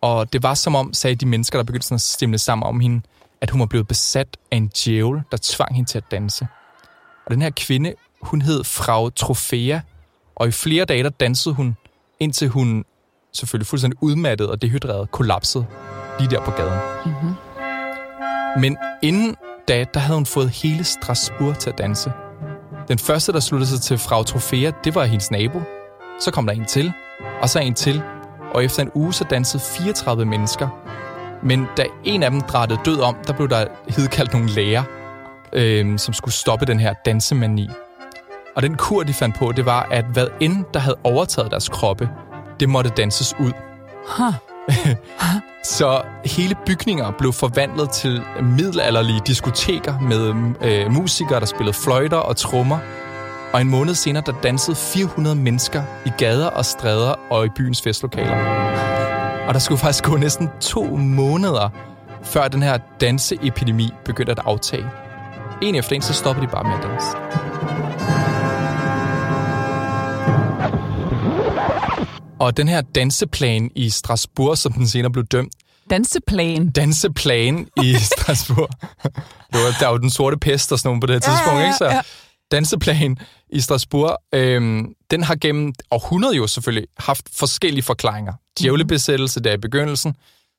Og 0.00 0.32
det 0.32 0.42
var 0.42 0.54
som 0.54 0.74
om, 0.74 0.94
sagde 0.94 1.16
de 1.16 1.26
mennesker, 1.26 1.58
der 1.58 1.64
begyndte 1.64 1.94
at 1.94 2.00
stemle 2.00 2.38
sammen 2.38 2.66
om 2.66 2.80
hende, 2.80 3.02
at 3.40 3.50
hun 3.50 3.60
var 3.60 3.66
blevet 3.66 3.88
besat 3.88 4.36
af 4.50 4.56
en 4.56 4.68
djævel, 4.68 5.22
der 5.30 5.38
tvang 5.42 5.74
hende 5.74 5.90
til 5.90 5.98
at 5.98 6.04
danse. 6.10 6.46
Og 7.26 7.30
den 7.30 7.42
her 7.42 7.50
kvinde, 7.50 7.94
hun 8.22 8.42
hed 8.42 8.64
Frau 8.64 9.10
Trofea, 9.10 9.80
og 10.36 10.48
i 10.48 10.50
flere 10.50 10.84
dage 10.84 11.02
der 11.02 11.10
dansede 11.10 11.54
hun, 11.54 11.76
indtil 12.20 12.48
hun 12.48 12.84
selvfølgelig 13.32 13.66
fuldstændig 13.66 14.02
udmattet 14.02 14.50
og 14.50 14.62
dehydreret 14.62 15.10
kollapsede 15.10 15.66
lige 16.18 16.30
der 16.30 16.44
på 16.44 16.50
gaden. 16.50 16.80
Mm-hmm. 17.04 17.34
Men 18.60 18.76
inden 19.02 19.36
da, 19.68 19.84
der 19.94 20.00
havde 20.00 20.16
hun 20.16 20.26
fået 20.26 20.50
hele 20.50 20.84
Strasbourg 20.84 21.58
til 21.58 21.70
at 21.70 21.78
danse. 21.78 22.12
Den 22.88 22.98
første, 22.98 23.32
der 23.32 23.40
sluttede 23.40 23.70
sig 23.70 23.80
til 23.80 23.98
Frau 23.98 24.22
Trofea, 24.22 24.70
det 24.84 24.94
var 24.94 25.04
hendes 25.04 25.30
nabo. 25.30 25.62
Så 26.20 26.30
kom 26.30 26.46
der 26.46 26.52
en 26.52 26.64
til, 26.64 26.92
og 27.42 27.48
så 27.48 27.58
en 27.58 27.74
til. 27.74 28.02
Og 28.54 28.64
efter 28.64 28.82
en 28.82 28.90
uge, 28.94 29.12
så 29.12 29.24
dansede 29.24 29.62
34 29.62 30.24
mennesker. 30.24 30.68
Men 31.42 31.66
da 31.76 31.84
en 32.04 32.22
af 32.22 32.30
dem 32.30 32.40
drættede 32.40 32.80
død 32.84 33.00
om, 33.00 33.16
der 33.26 33.32
blev 33.32 33.48
der 33.48 33.64
hedkaldt 33.88 34.32
nogle 34.32 34.48
læger, 34.48 34.82
øh, 35.52 35.98
som 35.98 36.14
skulle 36.14 36.34
stoppe 36.34 36.66
den 36.66 36.80
her 36.80 36.94
dansemani. 37.04 37.70
Og 38.56 38.62
den 38.62 38.76
kur, 38.76 39.02
de 39.02 39.12
fandt 39.12 39.36
på, 39.36 39.52
det 39.52 39.66
var, 39.66 39.88
at 39.90 40.04
hvad 40.04 40.26
end 40.40 40.64
der 40.74 40.80
havde 40.80 40.96
overtaget 41.04 41.50
deres 41.50 41.68
kroppe, 41.68 42.08
det 42.60 42.68
måtte 42.68 42.90
danses 42.90 43.34
ud. 43.40 43.52
Huh. 44.18 44.34
Så 45.64 46.02
hele 46.24 46.56
bygninger 46.66 47.10
blev 47.10 47.32
forvandlet 47.32 47.90
til 47.90 48.22
middelalderlige 48.42 49.20
diskoteker 49.26 49.98
med 50.00 50.34
øh, 50.62 50.92
musikere, 50.92 51.40
der 51.40 51.46
spillede 51.46 51.76
fløjter 51.76 52.16
og 52.16 52.36
trommer. 52.36 52.78
Og 53.52 53.60
en 53.60 53.68
måned 53.68 53.94
senere, 53.94 54.22
der 54.26 54.32
dansede 54.42 54.76
400 54.76 55.36
mennesker 55.36 55.82
i 56.06 56.10
gader 56.18 56.46
og 56.46 56.64
stræder 56.64 57.14
og 57.30 57.46
i 57.46 57.48
byens 57.56 57.82
festlokaler. 57.82 58.36
Og 59.48 59.54
der 59.54 59.60
skulle 59.60 59.78
faktisk 59.86 60.04
gå 60.04 60.16
næsten 60.16 60.48
to 60.60 60.84
måneder, 60.96 61.68
før 62.22 62.48
den 62.48 62.62
her 62.62 62.78
danseepidemi 63.00 63.90
begyndte 64.04 64.32
at 64.32 64.38
aftage. 64.44 64.86
En 65.62 65.74
efter 65.74 65.96
en, 65.96 66.02
så 66.02 66.12
stoppede 66.12 66.46
de 66.46 66.50
bare 66.52 66.64
med 66.64 66.72
at 66.72 66.82
danse. 66.82 67.06
Og 72.38 72.56
den 72.56 72.68
her 72.68 72.80
danseplan 72.80 73.70
i 73.74 73.90
Strasbourg, 73.90 74.58
som 74.58 74.72
den 74.72 74.88
senere 74.88 75.12
blev 75.12 75.24
dømt, 75.24 75.52
Danseplan. 75.90 76.70
danseplan 76.70 77.66
i 77.82 77.94
Strasbourg. 78.16 78.68
det 79.52 79.60
var, 79.60 79.76
der 79.80 79.86
var 79.86 79.96
den 79.96 80.10
sorte 80.10 80.36
pest 80.38 80.72
og 80.72 80.78
sådan 80.78 80.88
noget 80.88 81.00
på 81.00 81.06
det 81.06 81.14
her 81.14 81.20
tidspunkt, 81.20 81.60
ja, 81.60 81.64
ikke? 81.64 81.76
Så 81.76 81.84
ja. 81.84 82.00
Danseplan 82.50 83.18
i 83.50 83.60
Strasbourg, 83.60 84.18
øhm, 84.34 84.94
den 85.10 85.22
har 85.22 85.36
gennem 85.40 85.72
århundreder 85.90 86.36
jo 86.36 86.46
selvfølgelig 86.46 86.88
haft 86.98 87.28
forskellige 87.32 87.82
forklaringer. 87.82 88.32
Djævlebesættelse 88.58 89.40
der 89.40 89.52
i 89.52 89.56
begyndelsen, 89.56 90.16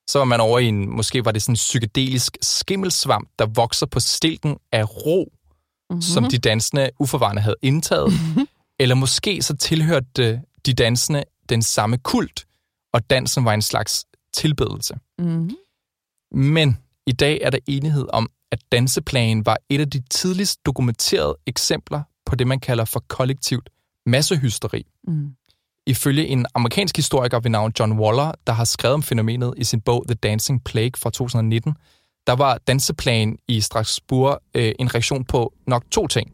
så 0.07 0.17
var 0.17 0.25
man 0.25 0.39
over 0.39 0.59
i 0.59 0.65
en, 0.65 0.89
måske 0.89 1.25
var 1.25 1.31
det 1.31 1.41
sådan 1.41 1.53
en 1.53 1.55
psykedelisk 1.55 2.37
skimmelsvamp, 2.41 3.29
der 3.39 3.45
vokser 3.45 3.85
på 3.85 3.99
stilken 3.99 4.57
af 4.71 5.05
ro, 5.05 5.31
mm-hmm. 5.89 6.01
som 6.01 6.25
de 6.25 6.37
dansende 6.37 6.89
uforvarende 6.99 7.41
havde 7.41 7.55
indtaget. 7.61 8.13
Eller 8.79 8.95
måske 8.95 9.41
så 9.41 9.55
tilhørte 9.55 10.41
de 10.65 10.73
dansende 10.73 11.23
den 11.49 11.61
samme 11.61 11.97
kult, 11.97 12.45
og 12.93 13.09
dansen 13.09 13.45
var 13.45 13.53
en 13.53 13.61
slags 13.61 14.05
tilbedelse. 14.33 14.95
Mm. 15.19 15.51
Men 16.31 16.77
i 17.07 17.11
dag 17.11 17.39
er 17.41 17.49
der 17.49 17.59
enighed 17.67 18.05
om, 18.13 18.29
at 18.51 18.59
danseplagen 18.71 19.45
var 19.45 19.57
et 19.69 19.79
af 19.79 19.89
de 19.89 20.01
tidligst 20.09 20.65
dokumenterede 20.65 21.35
eksempler 21.47 22.01
på 22.25 22.35
det, 22.35 22.47
man 22.47 22.59
kalder 22.59 22.85
for 22.85 23.03
kollektivt 23.07 23.69
massehysteri. 24.05 24.85
Mm. 25.07 25.31
Ifølge 25.87 26.27
en 26.27 26.45
amerikansk 26.55 26.95
historiker 26.95 27.39
ved 27.39 27.51
navn 27.51 27.71
John 27.79 27.99
Waller, 27.99 28.31
der 28.47 28.53
har 28.53 28.65
skrevet 28.65 28.93
om 28.93 29.03
fænomenet 29.03 29.53
i 29.57 29.63
sin 29.63 29.81
bog 29.81 30.03
The 30.07 30.15
Dancing 30.15 30.63
Plague 30.63 30.91
fra 30.97 31.09
2019, 31.09 31.73
der 32.27 32.33
var 32.33 32.57
danseplagen 32.67 33.37
i 33.47 33.61
Strasbourg 33.61 34.39
øh, 34.55 34.71
en 34.79 34.95
reaktion 34.95 35.25
på 35.25 35.53
nok 35.67 35.83
to 35.91 36.07
ting. 36.07 36.33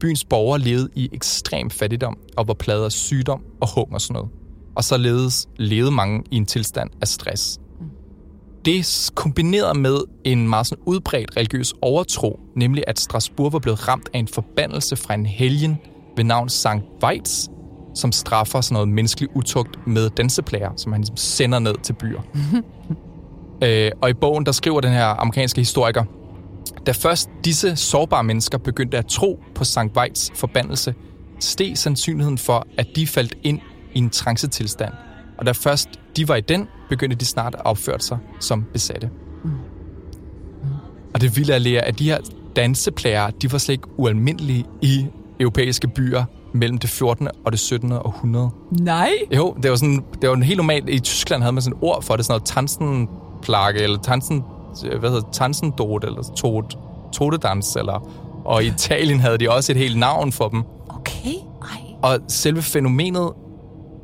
Byens 0.00 0.24
borgere 0.24 0.58
levede 0.58 0.88
i 0.94 1.08
ekstrem 1.12 1.70
fattigdom 1.70 2.18
og 2.36 2.48
var 2.48 2.54
plaget 2.54 2.84
af 2.84 2.92
sygdom 2.92 3.44
og 3.60 3.74
hungersnød. 3.74 4.24
Og 4.76 4.84
således 4.84 5.48
levede 5.56 5.90
mange 5.90 6.24
i 6.30 6.36
en 6.36 6.46
tilstand 6.46 6.90
af 7.00 7.08
stress. 7.08 7.60
Det 8.64 9.10
kombineret 9.14 9.76
med 9.76 9.98
en 10.24 10.48
meget 10.48 10.66
sådan 10.66 10.82
udbredt 10.86 11.36
religiøs 11.36 11.74
overtro, 11.82 12.40
nemlig 12.56 12.84
at 12.86 13.00
Strasbourg 13.00 13.52
var 13.52 13.58
blevet 13.58 13.88
ramt 13.88 14.08
af 14.14 14.18
en 14.18 14.28
forbandelse 14.28 14.96
fra 14.96 15.14
en 15.14 15.26
helgen 15.26 15.78
ved 16.16 16.24
navn 16.24 16.48
Sankt 16.48 16.84
Weitz, 17.02 17.48
som 17.94 18.12
straffer 18.12 18.60
sådan 18.60 18.74
noget 18.74 18.88
menneskelig 18.88 19.36
utugt 19.36 19.86
med 19.86 20.10
danseplager, 20.10 20.70
som 20.76 20.92
han 20.92 21.00
ligesom 21.00 21.16
sender 21.16 21.58
ned 21.58 21.74
til 21.82 21.92
byer. 21.92 22.20
øh, 23.64 23.90
og 24.02 24.10
i 24.10 24.14
bogen, 24.14 24.46
der 24.46 24.52
skriver 24.52 24.80
den 24.80 24.92
her 24.92 25.06
amerikanske 25.06 25.60
historiker, 25.60 26.04
da 26.86 26.92
først 26.92 27.30
disse 27.44 27.76
sårbare 27.76 28.24
mennesker 28.24 28.58
begyndte 28.58 28.98
at 28.98 29.06
tro 29.06 29.42
på 29.54 29.64
Sankt 29.64 29.96
Weitz 29.96 30.30
forbandelse, 30.34 30.94
steg 31.40 31.78
sandsynligheden 31.78 32.38
for, 32.38 32.66
at 32.78 32.86
de 32.96 33.06
faldt 33.06 33.34
ind 33.42 33.60
i 33.94 33.98
en 33.98 34.10
trancetilstand. 34.10 34.92
Og 35.38 35.46
da 35.46 35.52
først 35.52 35.88
de 36.16 36.28
var 36.28 36.34
i 36.34 36.40
den, 36.40 36.68
begyndte 36.88 37.16
de 37.16 37.24
snart 37.24 37.54
at 37.54 37.66
opføre 37.66 38.00
sig 38.00 38.18
som 38.40 38.64
besatte. 38.72 39.10
Og 41.14 41.20
det 41.20 41.36
vilde 41.36 41.52
er, 41.52 41.58
Lea, 41.58 41.88
at 41.88 41.98
de 41.98 42.04
her 42.04 42.18
danseplager, 42.56 43.30
de 43.30 43.52
var 43.52 43.58
slet 43.58 43.72
ikke 43.72 43.88
ualmindelige 43.96 44.64
i 44.82 45.06
europæiske 45.40 45.88
byer 45.88 46.24
mellem 46.54 46.78
det 46.78 46.90
14. 46.90 47.28
og 47.44 47.52
det 47.52 47.60
17. 47.60 47.92
århundrede. 47.92 48.50
Nej. 48.80 49.10
Jo, 49.36 49.56
det 49.62 49.70
var 49.70 49.76
sådan, 49.76 50.04
det 50.22 50.30
var 50.30 50.36
helt 50.36 50.56
normalt. 50.56 50.88
I 50.88 50.98
Tyskland 50.98 51.42
havde 51.42 51.52
man 51.52 51.62
sådan 51.62 51.78
et 51.78 51.82
ord 51.82 52.02
for 52.02 52.16
det, 52.16 52.24
sådan 52.24 52.32
noget 52.32 52.44
tansenplage, 52.44 53.82
eller 53.82 53.98
tansen, 53.98 54.44
hvad 54.98 55.10
hedder 55.10 55.28
tansendot, 55.32 56.04
eller 56.04 56.22
tot, 56.36 56.78
totedans, 57.12 57.76
eller, 57.76 58.08
og 58.44 58.64
i 58.64 58.66
Italien 58.66 59.20
havde 59.20 59.38
de 59.38 59.50
også 59.50 59.72
et 59.72 59.78
helt 59.78 59.98
navn 59.98 60.32
for 60.32 60.48
dem. 60.48 60.62
Okay. 60.88 61.34
Ej. 61.62 61.80
Og 62.02 62.18
selve 62.28 62.62
fænomenet 62.62 63.32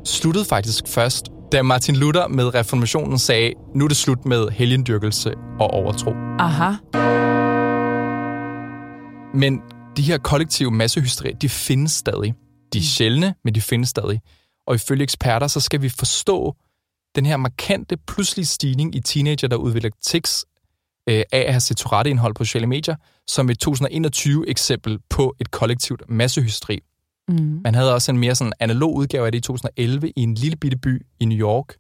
sluttede 0.04 0.44
faktisk 0.44 0.88
først, 0.88 1.28
da 1.52 1.62
Martin 1.62 1.96
Luther 1.96 2.28
med 2.28 2.54
reformationen 2.54 3.18
sagde, 3.18 3.52
nu 3.74 3.84
er 3.84 3.88
det 3.88 3.96
slut 3.96 4.24
med 4.24 4.48
helgendyrkelse 4.48 5.34
og 5.60 5.70
overtro. 5.70 6.10
Aha. 6.38 6.72
Men 9.34 9.62
de 9.96 10.02
her 10.02 10.18
kollektive 10.18 10.70
massehysterier, 10.70 11.36
de 11.36 11.48
findes 11.48 11.92
stadig. 11.92 12.34
De 12.72 12.78
er 12.78 12.82
sjældne, 12.82 13.34
men 13.44 13.54
de 13.54 13.60
findes 13.60 13.88
stadig. 13.88 14.20
Og 14.66 14.74
ifølge 14.74 15.02
eksperter, 15.02 15.46
så 15.46 15.60
skal 15.60 15.82
vi 15.82 15.88
forstå 15.88 16.54
den 17.14 17.26
her 17.26 17.36
markante 17.36 17.96
pludselige 17.96 18.46
stigning 18.46 18.94
i 18.94 19.00
teenager, 19.00 19.48
der 19.48 19.56
udvikler 19.56 19.90
tics 20.02 20.44
øh, 21.08 21.22
af 21.32 21.44
at 21.46 21.52
have 21.52 21.60
set 21.60 21.76
Tourette-indhold 21.76 22.34
på 22.34 22.44
sociale 22.44 22.66
medier, 22.66 22.96
som 23.26 23.50
et 23.50 23.68
2021-eksempel 23.68 24.98
på 25.10 25.34
et 25.40 25.50
kollektivt 25.50 26.02
massehysteri. 26.08 26.80
Mm. 27.30 27.60
Man 27.64 27.74
havde 27.74 27.94
også 27.94 28.12
en 28.12 28.18
mere 28.18 28.34
sådan 28.34 28.52
analog 28.60 28.94
udgave 28.94 29.26
af 29.26 29.32
det 29.32 29.38
i 29.38 29.42
2011 29.42 30.10
i 30.16 30.22
en 30.22 30.34
lille 30.34 30.56
bitte 30.56 30.78
by 30.78 31.06
i 31.20 31.24
New 31.24 31.38
York, 31.38 31.76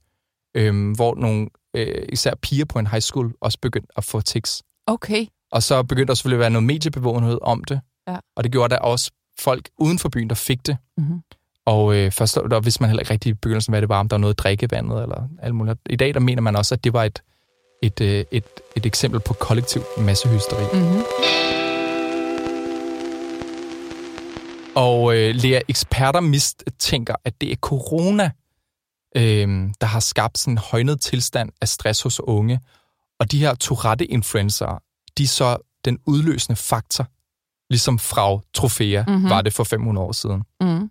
øhm, 0.56 0.92
hvor 0.92 1.14
nogle 1.14 1.48
øh, 1.76 2.04
især 2.12 2.34
piger 2.42 2.64
på 2.64 2.78
en 2.78 2.86
high 2.86 3.00
school 3.00 3.32
også 3.40 3.58
begyndte 3.62 3.92
at 3.96 4.04
få 4.04 4.20
tics. 4.20 4.62
Okay. 4.86 5.26
Og 5.52 5.62
så 5.62 5.82
begyndte 5.82 6.08
der 6.08 6.14
selvfølgelig 6.14 6.36
at 6.36 6.40
være 6.40 6.50
noget 6.50 6.66
mediebevågenhed 6.66 7.38
om 7.42 7.64
det. 7.64 7.80
Ja. 8.08 8.16
Og 8.36 8.44
det 8.44 8.52
gjorde 8.52 8.74
der 8.74 8.80
også 8.80 9.10
folk 9.38 9.68
uden 9.78 9.98
for 9.98 10.08
byen, 10.08 10.28
der 10.28 10.34
fik 10.34 10.66
det. 10.66 10.76
Mm-hmm. 10.98 11.22
Og 11.66 11.96
øh, 11.96 12.10
først 12.10 12.34
der 12.34 12.60
vidste 12.60 12.82
man 12.82 12.90
heller 12.90 13.00
ikke 13.00 13.12
rigtig 13.12 13.30
i 13.30 13.34
begyndelsen, 13.34 13.72
hvad 13.72 13.80
det 13.80 13.88
var, 13.88 14.00
om 14.00 14.08
der 14.08 14.16
var 14.16 14.20
noget 14.20 14.38
drikkevandet 14.38 15.02
eller 15.02 15.28
alt 15.42 15.54
muligt. 15.54 15.78
I 15.90 15.96
dag 15.96 16.14
der 16.14 16.20
mener 16.20 16.42
man 16.42 16.56
også, 16.56 16.74
at 16.74 16.84
det 16.84 16.92
var 16.92 17.04
et, 17.04 17.22
et, 17.82 18.00
øh, 18.00 18.24
et, 18.30 18.44
et 18.76 18.86
eksempel 18.86 19.20
på 19.20 19.34
kollektiv 19.34 19.82
massehysteri. 19.98 20.64
Mm-hmm. 20.72 21.59
Og 24.80 25.16
øh, 25.16 25.34
Lea, 25.34 25.60
eksperter 25.68 26.20
mistænker, 26.20 27.14
at 27.24 27.40
det 27.40 27.52
er 27.52 27.56
corona, 27.56 28.30
øh, 29.16 29.48
der 29.80 29.86
har 29.86 30.00
skabt 30.00 30.38
sådan 30.38 30.54
en 30.54 30.58
højnet 30.58 31.00
tilstand 31.00 31.50
af 31.60 31.68
stress 31.68 32.02
hos 32.02 32.20
unge. 32.20 32.60
Og 33.18 33.32
de 33.32 33.38
her 33.38 33.54
Tourette-influencer, 33.54 34.82
de 35.18 35.22
er 35.22 35.26
så 35.28 35.56
den 35.84 35.98
udløsende 36.06 36.56
faktor, 36.56 37.06
ligesom 37.70 37.98
Frau 37.98 38.40
Trofea 38.54 39.02
Mhm. 39.02 39.12
mm-hmm. 39.12 39.30
var 39.30 39.42
det 39.42 39.52
for 39.52 39.64
500 39.64 40.06
år 40.06 40.12
siden. 40.12 40.42
Mm. 40.60 40.90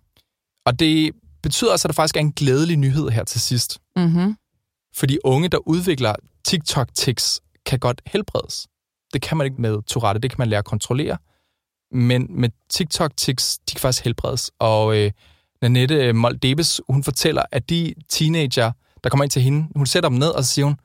Og 0.66 0.78
det 0.78 1.12
betyder 1.42 1.70
altså, 1.70 1.88
at 1.88 1.90
der 1.90 1.94
faktisk 1.94 2.16
er 2.16 2.20
en 2.20 2.32
glædelig 2.32 2.76
nyhed 2.76 3.08
her 3.08 3.24
til 3.24 3.40
sidst. 3.40 3.78
Mm-hmm. 3.96 4.36
Fordi 4.96 5.18
unge, 5.24 5.48
der 5.48 5.58
udvikler 5.68 6.14
TikTok-tics, 6.48 7.40
kan 7.66 7.78
godt 7.78 8.02
helbredes. 8.06 8.66
Det 9.14 9.22
kan 9.22 9.36
man 9.36 9.44
ikke 9.44 9.60
med 9.62 9.82
Tourette, 9.82 10.20
det 10.20 10.30
kan 10.30 10.36
man 10.38 10.48
lære 10.48 10.58
at 10.58 10.64
kontrollere. 10.64 11.16
Men 11.92 12.26
med 12.30 12.50
TikTok-tics, 12.68 13.58
de 13.58 13.74
kan 13.74 13.80
faktisk 13.80 14.04
helbredes. 14.04 14.50
Og 14.58 14.96
øh, 14.96 15.10
Nanette 15.62 16.12
Moldebes, 16.12 16.80
hun 16.88 17.04
fortæller, 17.04 17.42
at 17.52 17.70
de 17.70 17.94
teenager, 18.08 18.72
der 19.04 19.10
kommer 19.10 19.24
ind 19.24 19.30
til 19.30 19.42
hende, 19.42 19.68
hun 19.76 19.86
sætter 19.86 20.08
dem 20.08 20.18
ned, 20.18 20.28
og 20.28 20.44
så 20.44 20.50
siger 20.50 20.66
hun, 20.66 20.76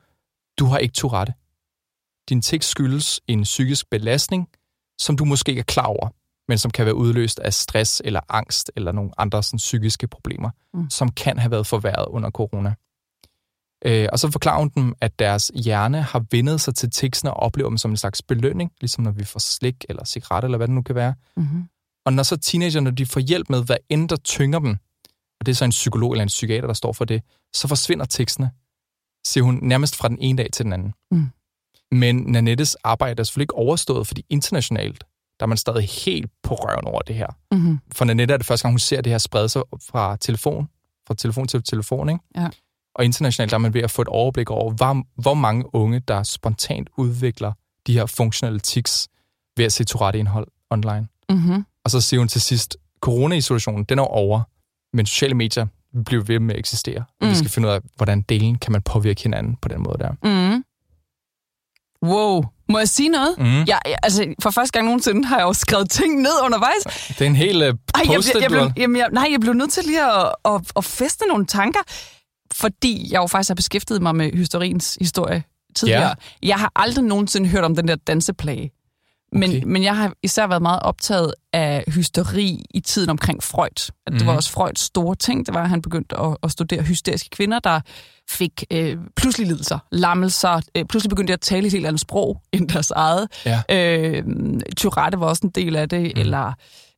du 0.58 0.64
har 0.66 0.78
ikke 0.78 0.92
Tourette. 0.94 1.32
Din 2.28 2.42
tics 2.42 2.66
skyldes 2.66 3.20
en 3.28 3.42
psykisk 3.42 3.90
belastning, 3.90 4.48
som 4.98 5.16
du 5.16 5.24
måske 5.24 5.50
ikke 5.50 5.60
er 5.60 5.64
klar 5.64 5.86
over, 5.86 6.08
men 6.48 6.58
som 6.58 6.70
kan 6.70 6.86
være 6.86 6.94
udløst 6.94 7.38
af 7.38 7.54
stress 7.54 8.02
eller 8.04 8.20
angst 8.28 8.70
eller 8.76 8.92
nogle 8.92 9.10
andre 9.18 9.42
sådan, 9.42 9.58
psykiske 9.58 10.08
problemer, 10.08 10.50
Mm. 10.74 10.80
mm. 10.80 10.90
som 10.90 11.08
kan 11.12 11.38
have 11.38 11.50
været 11.50 11.66
forværret 11.66 12.06
under 12.08 12.30
corona. 12.30 12.74
Øh, 13.84 14.08
og 14.12 14.18
så 14.18 14.30
forklarer 14.30 14.58
hun 14.58 14.68
dem, 14.68 14.94
at 15.00 15.18
deres 15.18 15.50
hjerne 15.54 16.02
har 16.02 16.24
vendet 16.30 16.60
sig 16.60 16.74
til 16.74 16.90
ticsene 16.90 17.34
og 17.34 17.42
oplever 17.42 17.68
dem 17.68 17.78
som 17.78 17.90
en 17.90 17.96
slags 17.96 18.22
belønning, 18.22 18.72
ligesom 18.80 19.04
når 19.04 19.10
vi 19.10 19.24
får 19.24 19.40
slik 19.40 19.84
eller 19.88 20.04
cigaret 20.04 20.44
eller 20.44 20.56
hvad 20.56 20.66
det 20.66 20.74
nu 20.74 20.82
kan 20.82 20.94
være. 20.94 21.14
Mm-hmm. 21.36 21.64
Og 22.06 22.12
når 22.12 22.22
så 22.22 22.36
teenagerne 22.36 22.90
de 22.90 23.06
får 23.06 23.20
hjælp 23.20 23.50
med, 23.50 23.64
hvad 23.64 23.76
end 23.88 24.08
der 24.08 24.16
tynger 24.16 24.58
dem, 24.58 24.76
og 25.40 25.46
det 25.46 25.52
er 25.52 25.56
så 25.56 25.64
en 25.64 25.70
psykolog 25.70 26.12
eller 26.12 26.22
en 26.22 26.28
psykiater, 26.28 26.66
der 26.66 26.74
står 26.74 26.92
for 26.92 27.04
det, 27.04 27.22
så 27.54 27.68
forsvinder 27.68 28.04
ticsene, 28.04 28.50
siger 29.26 29.44
hun 29.44 29.58
nærmest 29.62 29.96
fra 29.96 30.08
den 30.08 30.18
ene 30.20 30.38
dag 30.42 30.48
til 30.52 30.64
den 30.64 30.72
anden. 30.72 30.94
Mm. 31.10 31.30
Men 31.90 32.16
Nanettes 32.16 32.74
arbejde 32.74 33.20
er 33.20 33.24
selvfølgelig 33.24 33.44
ikke 33.44 33.54
overstået, 33.54 34.06
fordi 34.06 34.24
internationalt, 34.30 35.04
der 35.40 35.46
er 35.46 35.48
man 35.48 35.58
stadig 35.58 35.88
helt 35.88 36.30
på 36.42 36.54
røven 36.54 36.84
over 36.84 37.00
det 37.00 37.16
her. 37.16 37.26
Mm-hmm. 37.52 37.78
For 37.92 38.04
Nanette 38.04 38.34
er 38.34 38.38
det 38.38 38.46
første 38.46 38.64
gang, 38.64 38.72
hun 38.72 38.78
ser 38.78 39.00
det 39.00 39.12
her 39.12 39.18
sprede 39.18 39.48
sig 39.48 39.62
fra 39.90 40.16
telefon, 40.16 40.68
fra 41.06 41.14
telefon 41.14 41.48
til 41.48 41.62
telefon, 41.62 42.08
ikke? 42.08 42.20
Ja. 42.36 42.48
Og 42.96 43.04
internationalt 43.04 43.50
der 43.50 43.56
er 43.56 43.58
man 43.58 43.74
ved 43.74 43.82
at 43.82 43.90
få 43.90 44.02
et 44.02 44.08
overblik 44.08 44.50
over, 44.50 44.72
hvor, 44.72 45.02
hvor 45.22 45.34
mange 45.34 45.74
unge, 45.74 46.00
der 46.00 46.22
spontant 46.22 46.88
udvikler 46.96 47.52
de 47.86 47.92
her 47.92 48.06
funktionelle 48.06 48.60
tics 48.60 49.08
ved 49.56 49.64
at 49.64 49.72
se 49.72 49.84
Tourette-indhold 49.84 50.46
online. 50.70 51.08
Mm-hmm. 51.30 51.64
Og 51.84 51.90
så 51.90 52.00
siger 52.00 52.20
hun 52.20 52.28
til 52.28 52.40
sidst, 52.40 52.76
corona-isolationen, 53.00 53.84
den 53.84 53.98
er 53.98 54.02
over, 54.02 54.42
men 54.92 55.06
sociale 55.06 55.34
medier 55.34 55.66
bliver 56.06 56.24
ved 56.24 56.38
med 56.40 56.54
at 56.54 56.58
eksistere. 56.58 56.98
Og 56.98 57.26
Mm. 57.26 57.30
vi 57.30 57.34
skal 57.34 57.50
finde 57.50 57.68
ud 57.68 57.72
af, 57.72 57.80
hvordan 57.96 58.22
delen 58.22 58.58
kan 58.58 58.72
man 58.72 58.82
påvirke 58.82 59.22
hinanden 59.22 59.56
på 59.62 59.68
den 59.68 59.82
måde 59.82 59.98
der. 59.98 60.12
Mm. 60.56 60.64
Wow. 62.02 62.44
Må 62.68 62.78
jeg 62.78 62.88
sige 62.88 63.08
noget? 63.08 63.34
Mm. 63.38 63.44
Jeg, 63.44 63.78
jeg, 63.86 63.98
altså, 64.02 64.34
for 64.42 64.50
første 64.50 64.72
gang 64.72 64.86
nogensinde 64.86 65.24
har 65.24 65.36
jeg 65.36 65.44
jo 65.44 65.52
skrevet 65.52 65.90
ting 65.90 66.22
ned 66.22 66.30
undervejs. 66.44 66.82
Det 67.08 67.20
er 67.20 67.26
en 67.26 67.36
hel 67.36 67.56
uh, 67.56 67.62
jeg, 67.62 67.74
post 68.06 68.34
jeg, 68.34 68.42
jeg, 68.42 68.50
blev, 68.50 68.70
jamen, 68.76 68.96
jeg, 68.96 69.08
nej, 69.12 69.28
jeg 69.30 69.40
blev 69.40 69.52
nødt 69.52 69.72
til 69.72 69.84
lige 69.84 70.04
at, 70.04 70.32
at, 70.44 70.60
at 70.76 70.84
feste 70.84 71.24
nogle 71.28 71.46
tanker, 71.46 71.80
fordi 72.54 73.08
jeg 73.12 73.18
jo 73.18 73.26
faktisk 73.26 73.48
har 73.50 73.54
beskæftiget 73.54 74.02
mig 74.02 74.16
med 74.16 74.30
hysteriens 74.32 74.96
historie 75.00 75.42
tidligere. 75.76 76.02
Ja. 76.08 76.14
Jeg 76.48 76.56
har 76.56 76.72
aldrig 76.76 77.04
nogensinde 77.04 77.48
hørt 77.48 77.64
om 77.64 77.76
den 77.76 77.88
der 77.88 77.96
danseplage. 77.96 78.70
Men, 79.32 79.50
Okay. 79.50 79.62
men 79.66 79.82
jeg 79.82 79.96
har 79.96 80.12
især 80.22 80.46
været 80.46 80.62
meget 80.62 80.80
optaget 80.82 81.34
af 81.52 81.84
hysteri 81.88 82.64
i 82.70 82.80
tiden 82.80 83.10
omkring 83.10 83.42
Freud. 83.42 83.90
At 84.06 84.12
det 84.12 84.20
Mhm. 84.20 84.26
var 84.26 84.36
også 84.36 84.50
Freuds 84.50 84.80
store 84.80 85.14
ting, 85.14 85.46
det 85.46 85.54
var, 85.54 85.62
at 85.62 85.68
han 85.68 85.82
begyndte 85.82 86.16
at, 86.20 86.36
at 86.42 86.50
studere 86.50 86.82
hysteriske 86.82 87.28
kvinder, 87.30 87.58
der 87.58 87.80
fik 88.30 88.64
øh, 88.72 88.96
pludselig 89.16 89.46
lidelser, 89.46 89.78
lammelser, 89.92 90.60
øh, 90.76 90.84
pludselig 90.84 91.10
begyndte 91.10 91.32
at 91.32 91.40
tale 91.40 91.66
et 91.66 91.72
helt 91.72 91.86
andet 91.86 92.00
sprog 92.00 92.42
end 92.52 92.68
deres 92.68 92.90
eget. 92.90 93.28
Ja. 93.46 93.62
Øh, 93.70 94.24
Tourette 94.76 95.20
var 95.20 95.26
også 95.26 95.40
en 95.46 95.50
del 95.50 95.76
af 95.76 95.88
det, 95.88 96.02
mm. 96.14 96.20
eller 96.20 96.52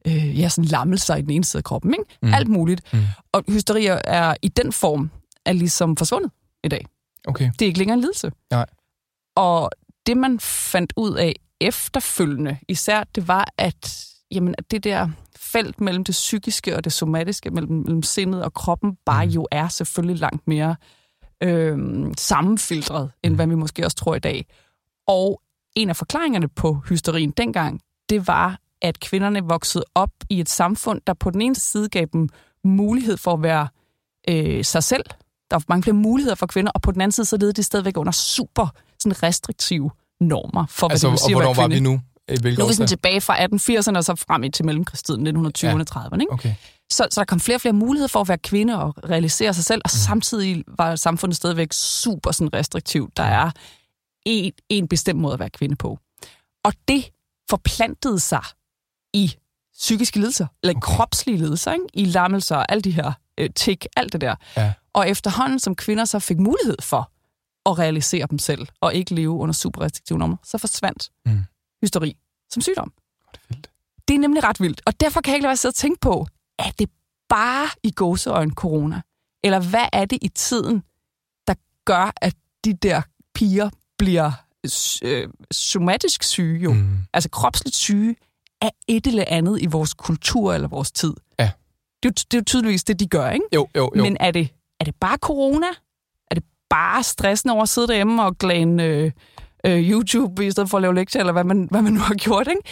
øh, 0.06 0.40
ja, 0.40 0.48
sådan 0.48 0.64
lammelser 0.68 1.16
i 1.16 1.22
den 1.22 1.30
ene 1.30 1.44
side 1.44 1.60
af 1.60 1.64
kroppen. 1.64 1.94
Ikke? 1.94 2.04
Mm. 2.22 2.28
Mm. 2.28 2.34
Alt 2.34 2.48
muligt. 2.48 2.80
Mm. 2.92 2.98
Mm. 2.98 3.04
Og 3.32 3.44
hysteri 3.48 3.86
er 4.04 4.34
i 4.42 4.48
den 4.48 4.72
form 4.72 5.10
er 5.48 5.52
ligesom 5.52 5.96
forsvundet 5.96 6.30
i 6.64 6.68
dag. 6.68 6.86
Okay. 7.28 7.50
Det 7.58 7.62
er 7.62 7.66
ikke 7.66 7.78
længere 7.78 7.94
en 7.94 8.00
lidelse. 8.00 8.32
Nej. 8.50 8.66
Og 9.36 9.70
det, 10.06 10.16
man 10.16 10.40
fandt 10.40 10.92
ud 10.96 11.14
af 11.14 11.34
efterfølgende, 11.60 12.58
især, 12.68 13.04
det 13.14 13.28
var, 13.28 13.48
at, 13.58 14.06
jamen, 14.30 14.54
at 14.58 14.70
det 14.70 14.84
der 14.84 15.08
felt 15.36 15.80
mellem 15.80 16.04
det 16.04 16.12
psykiske 16.12 16.76
og 16.76 16.84
det 16.84 16.92
somatiske, 16.92 17.50
mellem, 17.50 17.72
mellem 17.72 18.02
sindet 18.02 18.44
og 18.44 18.54
kroppen, 18.54 18.96
bare 19.06 19.26
Mm. 19.26 19.32
jo 19.32 19.46
er 19.50 19.68
selvfølgelig 19.68 20.20
langt 20.20 20.48
mere 20.48 20.76
øh, 21.42 21.78
sammenfiltret, 22.18 23.10
end 23.22 23.32
Mm. 23.32 23.36
hvad 23.36 23.46
vi 23.46 23.54
måske 23.54 23.84
også 23.84 23.96
tror 23.96 24.14
i 24.14 24.18
dag. 24.18 24.46
Og 25.06 25.42
en 25.76 25.88
af 25.88 25.96
forklaringerne 25.96 26.48
på 26.48 26.74
hysterien 26.88 27.30
dengang, 27.30 27.80
det 28.08 28.26
var, 28.26 28.58
at 28.82 29.00
kvinderne 29.00 29.40
voksede 29.44 29.84
op 29.94 30.10
i 30.30 30.40
et 30.40 30.48
samfund, 30.48 31.00
der 31.06 31.14
på 31.14 31.30
den 31.30 31.40
ene 31.40 31.54
side 31.54 31.88
gav 31.88 32.06
dem 32.12 32.28
mulighed 32.64 33.16
for 33.16 33.32
at 33.32 33.42
være 33.42 33.68
øh, 34.28 34.64
sig 34.64 34.82
selv. 34.84 35.04
Der 35.50 35.56
var 35.56 35.64
mange 35.68 35.82
flere 35.82 35.94
muligheder 35.96 36.34
for 36.34 36.46
kvinder, 36.46 36.72
og 36.74 36.82
på 36.82 36.92
den 36.92 37.00
anden 37.00 37.12
side, 37.12 37.24
så 37.26 37.36
levede 37.36 37.52
de 37.52 37.62
stadigvæk 37.62 37.96
under 37.96 38.12
super 38.12 38.66
sådan 39.00 39.22
restriktive 39.22 39.90
normer 40.20 40.66
for, 40.70 40.88
hvad 40.88 40.94
Altså, 40.94 41.06
det 41.06 41.10
vil 41.10 41.14
og 41.14 41.18
sige 41.18 41.30
at 41.36 41.36
hvornår 41.36 41.54
var 41.54 41.68
vi 41.68 41.80
nu? 41.80 42.00
Øh, 42.30 42.38
Hvilke 42.40 42.58
Nu 42.58 42.64
er 42.64 42.68
vi 42.68 42.74
sådan 42.74 42.88
tilbage 42.88 43.20
fra 43.20 43.36
1880'erne 43.44 43.96
og 43.96 44.04
så 44.04 44.14
frem 44.28 44.44
i 44.44 44.50
til 44.50 44.64
mellemkrigstiden, 44.64 45.26
1920'erne, 45.26 45.84
30'erne. 45.90 46.20
Ikke? 46.20 46.32
Okay. 46.32 46.54
Så, 46.90 47.06
så 47.10 47.20
der 47.20 47.24
kom 47.24 47.40
flere 47.40 47.56
og 47.56 47.60
flere 47.60 47.72
muligheder 47.72 48.08
for 48.08 48.20
at 48.20 48.28
være 48.28 48.38
kvinde 48.38 48.82
og 48.82 48.94
realisere 49.10 49.54
sig 49.54 49.64
selv, 49.64 49.80
og 49.84 49.90
Mm. 49.94 49.98
samtidig 49.98 50.64
var 50.78 50.96
samfundet 50.96 51.36
stadigvæk 51.36 51.72
super 51.72 52.30
sådan 52.30 52.54
restriktivt. 52.54 53.16
Der 53.16 53.22
er 53.22 53.50
en, 54.26 54.52
en 54.68 54.88
bestemt 54.88 55.20
måde 55.20 55.32
at 55.34 55.40
være 55.40 55.50
kvinde 55.50 55.76
på. 55.76 55.98
Og 56.64 56.72
det 56.88 57.04
forplantede 57.50 58.20
sig 58.20 58.42
i 59.14 59.34
psykiske 59.78 60.16
lidelser, 60.18 60.46
eller 60.62 60.74
Okay. 60.76 60.94
kropslige 60.96 61.38
lidelser, 61.38 61.72
ikke? 61.72 61.84
i 61.94 62.04
lammelser 62.04 62.56
og 62.56 62.72
alt 62.72 62.84
de 62.84 62.90
her 62.90 63.12
øh, 63.38 63.50
tik, 63.56 63.86
alt 63.96 64.12
det 64.12 64.20
der. 64.20 64.34
Ja. 64.56 64.72
Og 64.98 65.08
efterhånden, 65.08 65.58
som 65.58 65.74
kvinder 65.74 66.04
så 66.04 66.18
fik 66.18 66.38
mulighed 66.38 66.76
for 66.82 67.10
at 67.70 67.78
realisere 67.78 68.26
dem 68.30 68.38
selv, 68.38 68.66
og 68.80 68.94
ikke 68.94 69.14
leve 69.14 69.30
under 69.30 69.52
super 69.52 69.80
restriktive 69.80 70.18
normer, 70.18 70.36
så 70.44 70.58
forsvandt 70.58 71.10
Mm. 71.26 71.40
hysteri 71.82 72.16
som 72.50 72.62
sygdom. 72.62 72.92
Det 73.32 73.38
er 73.38 73.46
vildt. 73.48 73.70
Det 74.08 74.14
er 74.14 74.18
nemlig 74.18 74.44
ret 74.44 74.60
vildt, 74.60 74.80
og 74.86 75.00
derfor 75.00 75.20
kan 75.20 75.30
jeg 75.30 75.36
ikke 75.36 75.42
lade 75.42 75.48
være 75.48 75.52
at 75.52 75.58
sidde 75.58 75.70
og 75.70 75.74
tænke 75.74 76.00
på, 76.00 76.26
er 76.58 76.70
det 76.78 76.90
bare 77.28 77.68
i 77.82 77.90
gåseøjne 77.90 78.52
corona? 78.54 79.00
Eller 79.44 79.60
hvad 79.60 79.86
er 79.92 80.04
det 80.04 80.18
i 80.22 80.28
tiden, 80.28 80.82
der 81.46 81.54
gør, 81.84 82.12
at 82.16 82.34
de 82.64 82.72
der 82.74 83.02
piger 83.34 83.70
bliver 83.98 84.32
øh, 85.02 85.28
somatisk 85.50 86.22
syge, 86.22 86.60
jo, 86.60 86.72
mm. 86.72 86.78
Mm. 86.78 86.98
altså 87.12 87.28
kropsligt 87.30 87.76
syge, 87.76 88.16
af 88.60 88.70
et 88.88 89.06
eller 89.06 89.24
andet 89.26 89.62
i 89.62 89.66
vores 89.66 89.94
kultur 89.94 90.54
eller 90.54 90.68
vores 90.68 90.92
tid? 90.92 91.14
Ja. 91.38 91.50
Det 92.02 92.08
er, 92.08 92.10
jo, 92.10 92.10
det 92.10 92.34
er 92.34 92.38
jo 92.38 92.44
tydeligvis 92.44 92.84
det, 92.84 93.00
de 93.00 93.06
gør, 93.06 93.30
ikke? 93.30 93.44
Jo, 93.54 93.68
jo, 93.76 93.92
jo. 93.96 94.02
Men 94.02 94.16
er 94.20 94.30
det, 94.30 94.48
er 94.80 94.84
det 94.84 94.94
bare 95.00 95.16
corona? 95.16 95.66
Er 96.30 96.34
det 96.34 96.44
bare 96.70 97.02
stressen 97.02 97.50
over 97.50 97.62
at 97.62 97.68
sidde 97.68 97.88
derhjemme 97.88 98.24
og 98.24 98.38
glæne 98.38 98.84
øh, 98.84 99.12
øh, 99.66 99.90
YouTube 99.90 100.46
i 100.46 100.50
stedet 100.50 100.70
for 100.70 100.78
at 100.78 100.82
lave 100.82 100.94
lektier, 100.94 101.20
eller 101.20 101.32
hvad 101.32 101.44
man, 101.44 101.68
hvad 101.70 101.82
man 101.82 101.92
nu 101.92 102.00
har 102.00 102.14
gjort, 102.14 102.48
ikke? 102.48 102.62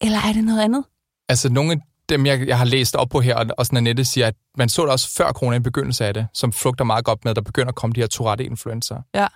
Eller 0.00 0.18
er 0.18 0.32
det 0.32 0.44
noget 0.44 0.60
andet? 0.60 0.84
Altså, 1.28 1.48
nogle 1.48 1.72
af 1.72 1.78
dem, 2.08 2.26
jeg, 2.26 2.48
jeg 2.48 2.58
har 2.58 2.64
læst 2.64 2.96
op 2.96 3.08
på 3.08 3.20
her, 3.20 3.36
og, 3.36 3.46
og 3.58 3.66
sådan 3.66 3.76
Annette 3.76 4.04
siger, 4.04 4.26
at 4.26 4.34
man 4.58 4.68
så 4.68 4.82
det 4.82 4.90
også 4.90 5.14
før 5.16 5.32
corona 5.32 5.56
i 5.56 5.60
begyndelsen 5.60 6.04
af 6.04 6.14
det, 6.14 6.26
som 6.34 6.52
flugter 6.52 6.84
meget 6.84 7.04
godt 7.04 7.24
med, 7.24 7.30
at 7.30 7.36
der 7.36 7.42
begynder 7.42 7.68
at 7.68 7.74
komme 7.74 7.94
de 7.94 8.00
her 8.00 8.06
Tourette-influencer. 8.06 9.02
Ja. 9.14 9.26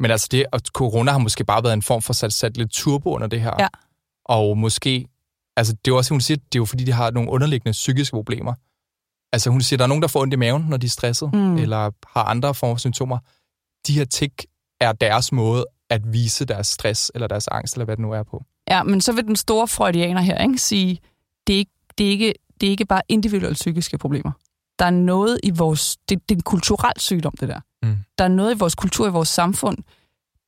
Men 0.00 0.10
altså, 0.10 0.28
det, 0.30 0.46
og 0.52 0.60
corona 0.72 1.10
har 1.10 1.18
måske 1.18 1.44
bare 1.44 1.62
været 1.64 1.74
en 1.74 1.82
form 1.82 2.02
for 2.02 2.12
sat, 2.12 2.32
sat 2.32 2.56
lidt 2.56 2.70
turbo 2.70 3.14
under 3.14 3.26
det 3.26 3.40
her. 3.40 3.52
Ja. 3.58 3.68
Og 4.24 4.58
måske, 4.58 5.08
altså 5.56 5.72
det 5.72 5.90
er 5.90 5.92
jo 5.92 5.96
også, 5.96 6.14
hun 6.14 6.20
siger, 6.20 6.36
det 6.36 6.54
er 6.54 6.60
jo 6.60 6.64
fordi, 6.64 6.84
de 6.84 6.92
har 6.92 7.10
nogle 7.10 7.30
underliggende 7.30 7.72
psykiske 7.72 8.16
problemer. 8.16 8.54
Altså 9.32 9.50
hun 9.50 9.60
siger, 9.60 9.76
der 9.76 9.84
er 9.84 9.88
nogen, 9.88 10.02
der 10.02 10.08
får 10.08 10.20
ondt 10.20 10.34
i 10.34 10.36
maven, 10.36 10.62
når 10.68 10.76
de 10.76 10.86
er 10.86 10.90
stresset, 10.90 11.34
Mm. 11.34 11.56
eller 11.56 11.90
har 12.06 12.22
andre 12.24 12.54
former 12.54 12.74
for 12.74 12.78
symptomer. 12.78 13.18
De 13.86 13.92
her 13.92 14.04
tik 14.04 14.44
er 14.80 14.92
deres 14.92 15.32
måde 15.32 15.66
at 15.90 16.12
vise 16.12 16.44
deres 16.44 16.66
stress, 16.66 17.10
eller 17.14 17.26
deres 17.28 17.48
angst, 17.48 17.74
eller 17.74 17.84
hvad 17.84 17.96
det 17.96 18.02
nu 18.02 18.12
er 18.12 18.22
på. 18.22 18.44
Ja, 18.70 18.82
men 18.82 19.00
så 19.00 19.12
vil 19.12 19.24
den 19.24 19.36
store 19.36 19.68
freudianer 19.68 20.20
her 20.20 20.42
ikke, 20.42 20.58
sige, 20.58 20.98
det 21.46 21.54
er 21.54 21.58
ikke, 21.58 21.72
det, 21.98 22.06
er 22.06 22.10
ikke, 22.10 22.34
det 22.60 22.66
er 22.66 22.70
ikke 22.70 22.84
bare 22.86 23.02
individuelle 23.08 23.54
psykiske 23.54 23.98
problemer. 23.98 24.32
Der 24.78 24.84
er 24.84 24.90
noget 24.90 25.40
i 25.42 25.50
vores... 25.50 25.96
Det, 26.08 26.28
det 26.28 26.34
er 26.34 26.38
en 26.38 26.42
kulturel 26.42 26.92
sygdom, 27.00 27.32
det 27.40 27.48
der. 27.48 27.60
Mm. 27.82 27.96
Der 28.18 28.24
er 28.24 28.28
noget 28.28 28.54
i 28.54 28.58
vores 28.58 28.74
kultur, 28.74 29.06
i 29.06 29.10
vores 29.10 29.28
samfund, 29.28 29.78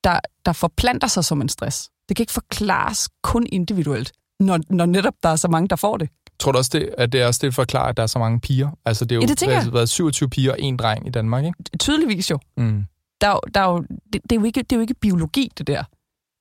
der, 0.04 0.20
der 0.46 0.52
forplanter 0.52 1.08
sig 1.08 1.24
som 1.24 1.40
en 1.40 1.48
stress. 1.48 1.90
Det 2.08 2.16
kan 2.16 2.22
ikke 2.22 2.32
forklares 2.32 3.08
kun 3.22 3.46
individuelt, 3.52 4.12
når, 4.40 4.60
når 4.70 4.86
netop 4.86 5.14
der 5.22 5.28
er 5.28 5.36
så 5.36 5.48
mange, 5.48 5.68
der 5.68 5.76
får 5.76 5.96
det. 5.96 6.08
Tror 6.40 6.52
du 6.52 6.58
også, 6.58 6.70
det, 6.72 6.94
at 6.98 7.12
det 7.12 7.20
er 7.20 7.26
også 7.26 7.40
det 7.42 7.54
forklarer, 7.54 7.88
at 7.88 7.96
der 7.96 8.02
er 8.02 8.06
så 8.06 8.18
mange 8.18 8.40
piger? 8.40 8.70
Altså 8.84 9.04
det 9.04 9.12
er 9.12 9.16
jo 9.16 9.22
Ja, 9.22 9.26
det 9.26 9.48
været, 9.48 9.72
været 9.72 9.88
27 9.88 10.28
piger 10.28 10.52
og 10.52 10.60
en 10.60 10.76
dreng 10.76 11.06
i 11.06 11.10
Danmark, 11.10 11.44
ikke? 11.44 11.58
Tydeligvis 11.80 12.30
jo. 12.30 12.38
Mm. 12.56 12.84
Der, 13.20 13.28
er 13.28 13.38
der 13.54 13.60
er 13.60 13.70
jo, 13.70 13.78
det, 14.12 14.22
det, 14.22 14.32
er 14.32 14.36
jo 14.36 14.44
ikke, 14.44 14.62
det 14.62 14.72
er 14.72 14.76
jo 14.76 14.80
ikke 14.80 14.94
biologi, 14.94 15.52
det 15.58 15.66
der. 15.66 15.84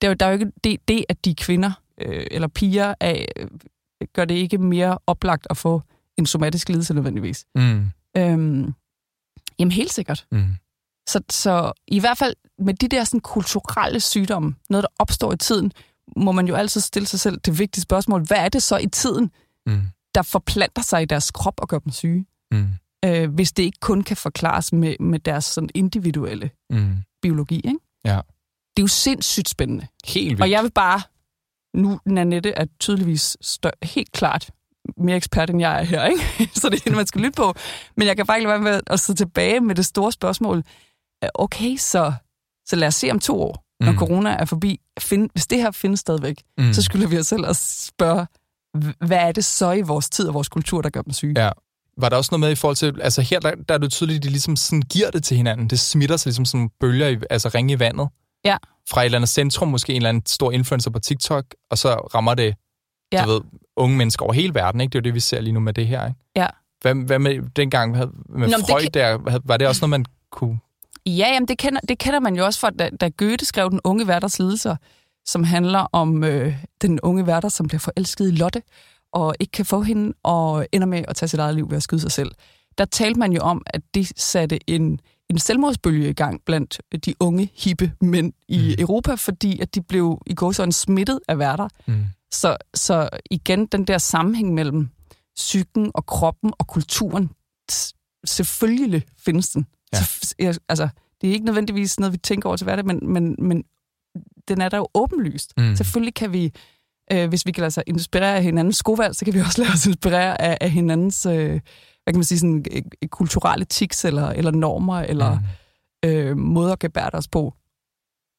Det 0.02 0.08
er 0.08 0.10
jo, 0.10 0.14
der 0.14 0.26
er 0.26 0.30
jo 0.30 0.34
ikke 0.34 0.52
det, 0.64 0.88
det 0.88 1.06
at 1.10 1.26
de 1.26 1.30
er 1.30 1.36
kvinder 1.38 1.72
øh, 2.02 2.28
eller 2.32 2.48
piger 2.48 2.94
er, 3.00 3.26
øh, 3.38 3.48
gør 4.14 4.26
det 4.26 4.36
ikke 4.36 4.58
mere 4.58 4.98
oplagt 5.08 5.48
at 5.50 5.58
få 5.58 5.82
en 6.18 6.26
somatisk 6.26 6.70
lidelse 6.70 6.94
nødvendigvis. 6.94 7.46
Mm. 7.56 7.92
Øhm, 8.18 8.74
jamen 9.60 9.72
helt 9.72 9.94
sikkert. 9.94 10.26
Mm. 10.32 10.56
Så, 11.10 11.22
så 11.30 11.72
i 11.88 12.00
hvert 12.00 12.18
fald 12.18 12.36
med 12.60 12.74
de 12.74 12.88
der 12.88 13.04
sådan, 13.04 13.20
kulturelle 13.20 14.00
sygdomme, 14.00 14.56
noget 14.70 14.84
der 14.84 14.90
opstår 15.00 15.34
i 15.34 15.38
tiden, 15.38 15.72
må 16.18 16.32
man 16.32 16.48
jo 16.48 16.56
altid 16.56 16.82
stille 16.82 17.08
sig 17.08 17.20
selv 17.20 17.40
det 17.40 17.60
vigtige 17.60 17.82
spørgsmål, 17.82 18.22
hvad 18.28 18.38
er 18.38 18.50
det 18.50 18.64
så 18.64 18.78
i 18.78 18.88
tiden, 18.88 19.32
Mm. 19.68 19.82
der 20.16 20.22
forplanter 20.22 20.82
sig 20.82 21.02
i 21.02 21.06
deres 21.06 21.32
krop 21.32 21.54
og 21.62 21.68
gør 21.68 21.80
dem 21.80 21.92
syge? 21.92 22.26
Mm. 22.52 22.68
Øh, 23.06 23.34
hvis 23.34 23.52
det 23.52 23.64
ikke 23.64 23.78
kun 23.82 24.02
kan 24.04 24.18
forklares 24.18 24.74
med, 24.74 24.96
med 25.00 25.20
deres 25.20 25.46
sådan, 25.46 25.70
individuelle 25.76 26.50
Mm. 26.72 26.96
biologi. 27.22 27.56
Ikke? 27.56 27.80
Ja. 28.06 28.20
Det 28.78 28.82
er 28.82 28.84
jo 28.84 28.88
sindssygt 28.88 29.50
spændende. 29.50 29.88
Helt 30.06 30.30
vildt. 30.30 30.42
Og 30.42 30.52
jeg 30.52 30.64
vil 30.64 30.72
bare, 30.72 31.02
nu 31.82 32.00
Nanette 32.06 32.52
er 32.52 32.66
tydeligvis 32.80 33.38
stør, 33.42 33.72
helt 33.84 34.12
klart 34.12 34.50
mere 34.98 35.16
ekspert, 35.18 35.50
end 35.50 35.60
jeg 35.60 35.80
er 35.80 35.84
her, 35.84 36.06
ikke? 36.06 36.22
så 36.60 36.70
det 36.70 36.78
er 36.80 36.82
hende, 36.84 36.96
man 36.98 37.08
skal 37.08 37.22
lytte 37.22 37.36
på. 37.38 37.54
Men 37.98 38.08
jeg 38.08 38.16
kan 38.16 38.26
bare 38.26 38.38
ikke 38.38 38.50
være 38.50 38.60
med 38.62 38.82
at 38.88 39.00
sidde 39.00 39.20
tilbage 39.20 39.60
med 39.60 39.76
det 39.76 39.86
store 39.86 40.12
spørgsmål. 40.12 40.58
Øh, 41.24 41.30
Okay, 41.36 41.76
så, 41.78 42.14
så 42.68 42.76
lad 42.76 42.88
os 42.88 42.96
se 42.96 43.12
om 43.12 43.20
to 43.20 43.42
år, 43.42 43.66
når 43.80 43.92
Mm. 43.92 43.98
corona 43.98 44.30
er 44.30 44.46
forbi. 44.46 44.80
Find, 45.00 45.30
hvis 45.34 45.48
det 45.48 45.58
her 45.58 45.72
findes 45.72 46.00
stadigvæk, 46.00 46.44
mm. 46.58 46.74
så 46.74 46.82
skylder 46.82 47.08
vi 47.08 47.18
os 47.18 47.28
selv 47.28 47.46
at 47.46 47.56
spørge, 47.56 48.28
hvad 49.08 49.18
er 49.18 49.32
det 49.32 49.46
så 49.46 49.72
i 49.72 49.82
vores 49.82 50.10
tid 50.10 50.28
og 50.28 50.34
vores 50.34 50.50
kultur, 50.50 50.82
der 50.82 50.90
gør 50.90 51.02
dem 51.02 51.14
syge? 51.14 51.42
Ja. 51.44 51.50
Var 51.98 52.10
der 52.10 52.18
også 52.18 52.30
noget 52.32 52.40
med 52.40 52.52
i 52.52 52.56
forhold 52.56 52.76
til, 52.76 53.02
altså 53.02 53.22
her, 53.22 53.40
der, 53.40 53.52
der 53.70 53.74
er 53.74 53.78
det 53.78 53.92
tydeligt, 53.92 54.18
at 54.18 54.24
de 54.24 54.30
ligesom 54.30 54.56
sådan 54.56 54.82
giver 54.82 55.12
det 55.12 55.24
til 55.24 55.38
hinanden. 55.38 55.68
Det 55.68 55.80
smitter 55.80 56.18
sig 56.18 56.30
ligesom 56.30 56.46
som 56.46 56.70
bølger, 56.80 57.08
i, 57.08 57.18
altså 57.30 57.50
ringe 57.56 57.74
i 57.74 57.80
vandet. 57.80 58.08
Ja. 58.46 58.58
Fra 58.90 59.02
et 59.02 59.06
eller 59.06 59.18
andet 59.18 59.30
centrum, 59.30 59.68
måske 59.68 59.94
en 59.94 59.98
eller 59.98 60.10
anden 60.10 60.26
stor 60.26 60.52
influencer 60.52 60.92
på 60.92 61.00
TikTok, 61.00 61.46
og 61.72 61.78
så 61.78 61.94
rammer 61.96 62.34
det, 62.34 62.56
Ja. 63.14 63.24
du 63.26 63.30
ved, 63.32 63.42
unge 63.78 63.98
mennesker 63.98 64.24
over 64.26 64.34
hele 64.34 64.54
verden, 64.54 64.82
ikke? 64.82 64.90
Det 64.92 64.96
er 64.98 65.00
jo 65.00 65.04
det, 65.04 65.14
vi 65.14 65.20
ser 65.20 65.42
lige 65.42 65.54
nu 65.54 65.60
med 65.60 65.74
det 65.74 65.88
her, 65.88 66.08
ikke? 66.08 66.20
Ja. 66.36 66.48
Hvad, 66.82 66.96
hvad 66.96 67.20
med 67.20 67.50
dengang 67.56 67.92
med, 67.92 68.00
med 68.00 68.08
Nå, 68.30 68.38
men 68.38 68.52
det 68.52 68.66
Freud 68.70 68.82
kan- 68.82 68.92
der? 68.94 69.40
Var 69.46 69.58
det 69.58 69.68
også 69.68 69.82
noget, 69.82 69.90
man 69.90 70.06
kunne... 70.32 70.60
Ja, 71.06 71.28
jamen 71.34 71.48
det 71.48 71.58
kender, 71.58 71.80
det 71.90 72.00
kender 72.00 72.20
man 72.20 72.36
jo 72.36 72.46
også 72.46 72.60
fra, 72.60 72.70
da, 72.70 72.90
da 73.02 73.10
Goethe 73.18 73.46
skrev 73.46 73.70
Den 73.72 73.80
unge 73.84 74.08
værters 74.08 74.40
lidelser, 74.40 74.76
som 75.32 75.44
handler 75.44 75.80
om 75.80 76.24
øh, 76.24 76.56
den 76.82 77.00
unge 77.00 77.28
værter, 77.28 77.50
som 77.50 77.68
bliver 77.68 77.80
forelsket 77.80 78.28
i 78.28 78.32
Lotte, 78.32 78.62
og 79.14 79.36
ikke 79.40 79.52
kan 79.52 79.66
få 79.66 79.82
hende, 79.82 80.14
og 80.24 80.68
ender 80.72 80.88
med 80.88 81.04
at 81.08 81.16
tage 81.16 81.30
sit 81.30 81.40
eget 81.40 81.56
liv 81.56 81.70
ved 81.70 81.78
at 81.78 81.84
skyde 81.84 82.02
sig 82.02 82.12
selv. 82.12 82.32
Der 82.78 82.86
talte 82.86 83.20
man 83.20 83.34
jo 83.34 83.42
om, 83.42 83.62
at 83.66 83.82
det 83.94 84.12
satte 84.16 84.70
en, 84.70 85.00
en 85.30 85.40
selvmordsbølge 85.40 86.10
i 86.10 86.14
gang 86.14 86.42
blandt 86.46 86.82
de 87.06 87.14
unge, 87.20 87.52
hippe 87.56 87.94
mænd 88.02 88.34
i 88.48 88.76
Mm. 88.78 88.84
Europa, 88.84 89.16
fordi 89.16 89.60
at 89.60 89.76
de 89.76 89.82
blev 89.82 90.22
i 90.26 90.34
går 90.34 90.52
sådan 90.52 90.72
smittet 90.72 91.20
af 91.28 91.40
værter. 91.40 91.68
Mm. 91.86 92.04
Så, 92.32 92.58
så 92.74 93.10
igen, 93.32 93.66
den 93.66 93.86
der 93.86 93.98
sammenhæng 93.98 94.54
mellem 94.54 94.90
psyken 95.36 95.92
og 95.94 96.06
kroppen 96.06 96.54
og 96.60 96.68
kulturen, 96.68 97.30
selvfølgelig 98.26 99.04
findes 99.18 99.50
den. 99.50 99.66
Ja. 99.94 100.04
Så, 100.04 100.60
altså, 100.70 100.90
det 101.22 101.30
er 101.30 101.34
ikke 101.34 101.46
nødvendigvis 101.46 102.00
noget, 102.00 102.14
vi 102.14 102.18
tænker 102.18 102.50
over 102.50 102.58
til 102.58 102.66
hverdag, 102.66 102.86
men, 102.86 103.14
men, 103.14 103.36
men 103.40 103.64
den 104.48 104.62
er 104.62 104.70
der 104.70 104.78
jo 104.78 104.88
åbenlyst. 104.94 105.54
Mm. 105.58 105.76
Selvfølgelig 105.76 106.14
kan 106.14 106.34
vi, 106.34 106.52
øh, 107.12 107.30
hvis 107.30 107.46
vi 107.46 107.52
kan 107.52 107.62
lade 107.62 107.72
sig 107.72 107.84
inspirere 107.88 108.36
af 108.36 108.44
hinandens 108.44 108.78
skovalg, 108.78 109.16
så 109.16 109.26
kan 109.26 109.34
vi 109.34 109.40
også 109.48 109.62
lade 109.62 109.74
os 109.74 109.86
inspirere 109.86 110.42
af, 110.42 110.58
af 110.62 110.72
hinandens, 110.72 111.26
øh, 111.26 111.50
hvad 111.50 112.14
kan 112.14 112.16
man 112.16 112.24
sige, 112.24 112.40
sådan, 112.40 112.66
øh, 112.72 112.82
kulturelle 113.10 113.66
tics 113.66 114.06
eller, 114.06 114.28
eller 114.30 114.52
normer, 114.52 115.00
eller 115.00 115.40
Mm. 116.04 116.10
øh, 116.10 116.38
måder 116.38 116.72
at 116.74 116.80
gebære 116.80 117.10
os 117.14 117.28
på. 117.28 117.54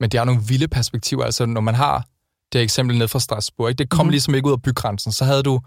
Men 0.00 0.10
det 0.10 0.18
er 0.20 0.24
nogle 0.24 0.42
vilde 0.48 0.68
perspektiver. 0.68 1.24
Altså, 1.24 1.46
når 1.46 1.60
man 1.60 1.74
har 1.74 2.04
det 2.52 2.62
eksempel 2.62 2.98
ned 2.98 3.08
fra 3.08 3.20
Strasbourg. 3.20 3.68
Ikke? 3.68 3.78
Det 3.78 3.90
kom 3.90 4.06
mm. 4.06 4.10
ligesom 4.10 4.34
ikke 4.34 4.46
ud 4.48 4.52
af 4.52 4.62
bygrænsen. 4.62 5.12
Så 5.12 5.24
havde 5.24 5.42
du 5.42 5.60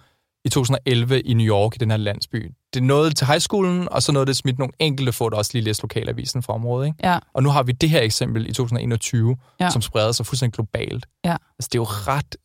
i 0.45 0.49
2011 0.49 1.21
i 1.21 1.34
New 1.34 1.47
York, 1.47 1.75
i 1.75 1.77
den 1.77 1.89
her 1.91 1.97
landsby. 1.97 2.51
Det 2.73 2.84
nåede 2.84 3.13
til 3.13 3.27
high 3.27 3.39
schoolen, 3.39 3.89
og 3.91 4.03
så 4.03 4.12
nåede 4.12 4.25
det 4.25 4.36
smidt 4.38 4.60
nogle 4.60 4.73
enkelte 4.79 5.12
få, 5.13 5.29
der 5.29 5.38
også 5.38 5.51
lige 5.53 5.63
læste 5.63 5.84
lokalavisen 5.84 6.43
fra 6.43 6.53
området. 6.53 6.86
Ikke? 6.88 6.97
Ja, 7.03 7.19
Og 7.34 7.43
nu 7.43 7.49
har 7.49 7.63
vi 7.63 7.71
det 7.71 7.89
her 7.89 8.01
eksempel 8.01 8.49
i 8.49 8.53
2021, 8.53 9.38
Ja. 9.60 9.69
som 9.69 9.82
spreder 9.82 10.12
sig 10.12 10.25
fuldstændig 10.25 10.53
globalt. 10.53 11.06
Ja. 11.25 11.32
Altså, 11.32 11.69
det 11.71 11.75
er 11.75 11.79
jo 11.79 11.84
ret 11.84 12.36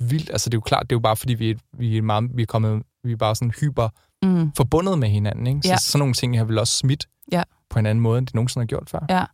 vildt. 0.00 0.30
Altså, 0.30 0.50
det 0.50 0.54
er 0.54 0.58
jo 0.58 0.60
klart, 0.60 0.82
det 0.82 0.92
er 0.92 0.96
jo 0.96 1.00
bare, 1.00 1.16
fordi 1.16 1.34
vi, 1.34 1.50
er- 1.50 1.54
vi, 1.78 1.96
er, 1.98 2.02
meget, 2.02 2.24
vi 2.34 2.42
er 2.42 2.46
kommet, 2.46 2.82
vi 3.04 3.12
er 3.12 3.16
bare 3.16 3.34
sådan 3.34 3.50
hyper 3.60 3.88
mm. 4.22 4.52
forbundet 4.56 4.98
med 4.98 5.08
hinanden. 5.08 5.46
Ikke? 5.46 5.60
Så 5.62 5.68
Ja. 5.68 5.76
sådan 5.76 5.98
nogle 5.98 6.14
ting 6.14 6.38
har 6.38 6.44
vel 6.44 6.58
også 6.58 6.76
smidt 6.76 7.06
Ja. 7.32 7.42
på 7.70 7.78
en 7.78 7.86
anden 7.86 8.02
måde, 8.02 8.18
end 8.18 8.26
det 8.26 8.34
nogensinde 8.34 8.62
har 8.62 8.66
gjort 8.66 8.90
før. 8.90 9.06
Ja. 9.10 9.24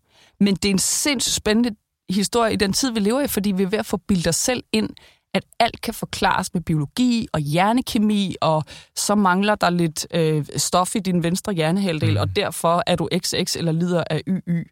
Men 0.40 0.54
det 0.54 0.64
er 0.64 0.70
en 0.70 0.78
sindssygt 0.78 1.34
spændende 1.34 1.76
historie 2.10 2.52
i 2.52 2.56
den 2.56 2.72
tid, 2.72 2.92
vi 2.92 3.00
lever 3.00 3.20
i, 3.20 3.26
fordi 3.28 3.52
vi 3.52 3.62
er 3.62 3.66
ved 3.68 3.78
at 3.78 3.86
få 3.86 3.96
bildet 3.96 4.26
os 4.26 4.36
selv 4.36 4.64
ind, 4.72 4.90
at 5.34 5.42
alt 5.60 5.80
kan 5.80 5.94
forklares 5.94 6.54
med 6.54 6.62
biologi 6.62 7.26
og 7.32 7.40
hjernekemi, 7.40 8.34
og 8.40 8.64
så 8.96 9.14
mangler 9.14 9.54
der 9.54 9.70
lidt 9.70 10.06
øh, 10.14 10.44
stof 10.56 10.96
i 10.96 10.98
din 10.98 11.22
venstre 11.22 11.52
hjernehalvdel, 11.52 12.10
mm. 12.10 12.20
Og 12.20 12.36
derfor 12.36 12.82
er 12.86 12.96
du 12.96 13.08
XX 13.22 13.56
eller 13.56 13.72
lider 13.72 14.04
af 14.10 14.22
YY. 14.26 14.70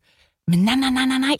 Men 0.48 0.58
nej, 0.58 0.74
nej, 0.74 0.90
nej, 0.90 1.04
nej, 1.06 1.18
nej. 1.18 1.36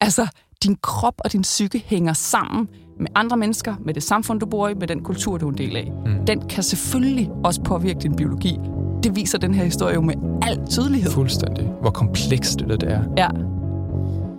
Altså, 0.00 0.26
din 0.62 0.76
krop 0.82 1.14
og 1.24 1.32
din 1.32 1.42
psyke 1.42 1.84
hænger 1.86 2.12
sammen 2.12 2.68
med 3.00 3.06
andre 3.14 3.36
mennesker, 3.36 3.74
med 3.84 3.94
det 3.94 4.02
samfund, 4.02 4.40
du 4.40 4.46
bor 4.46 4.68
i, 4.68 4.74
med 4.74 4.88
den 4.88 5.04
kultur, 5.04 5.38
du 5.38 5.46
er 5.46 5.50
en 5.52 5.58
del 5.58 5.76
af. 5.76 5.92
Mm. 6.06 6.26
Den 6.26 6.48
kan 6.48 6.62
selvfølgelig 6.62 7.30
også 7.44 7.62
påvirke 7.62 7.98
din 8.00 8.16
biologi. 8.16 8.58
Det 9.02 9.16
viser 9.16 9.38
den 9.38 9.54
her 9.54 9.64
historie 9.64 9.94
jo 9.94 10.00
med 10.00 10.14
al 10.42 10.66
tydelighed. 10.70 11.10
Fuldstændig. 11.10 11.64
Hvor 11.80 11.90
komplekst 11.90 12.58
det, 12.58 12.80
det 12.80 12.92
er. 12.92 13.02
Ja. 13.16 13.28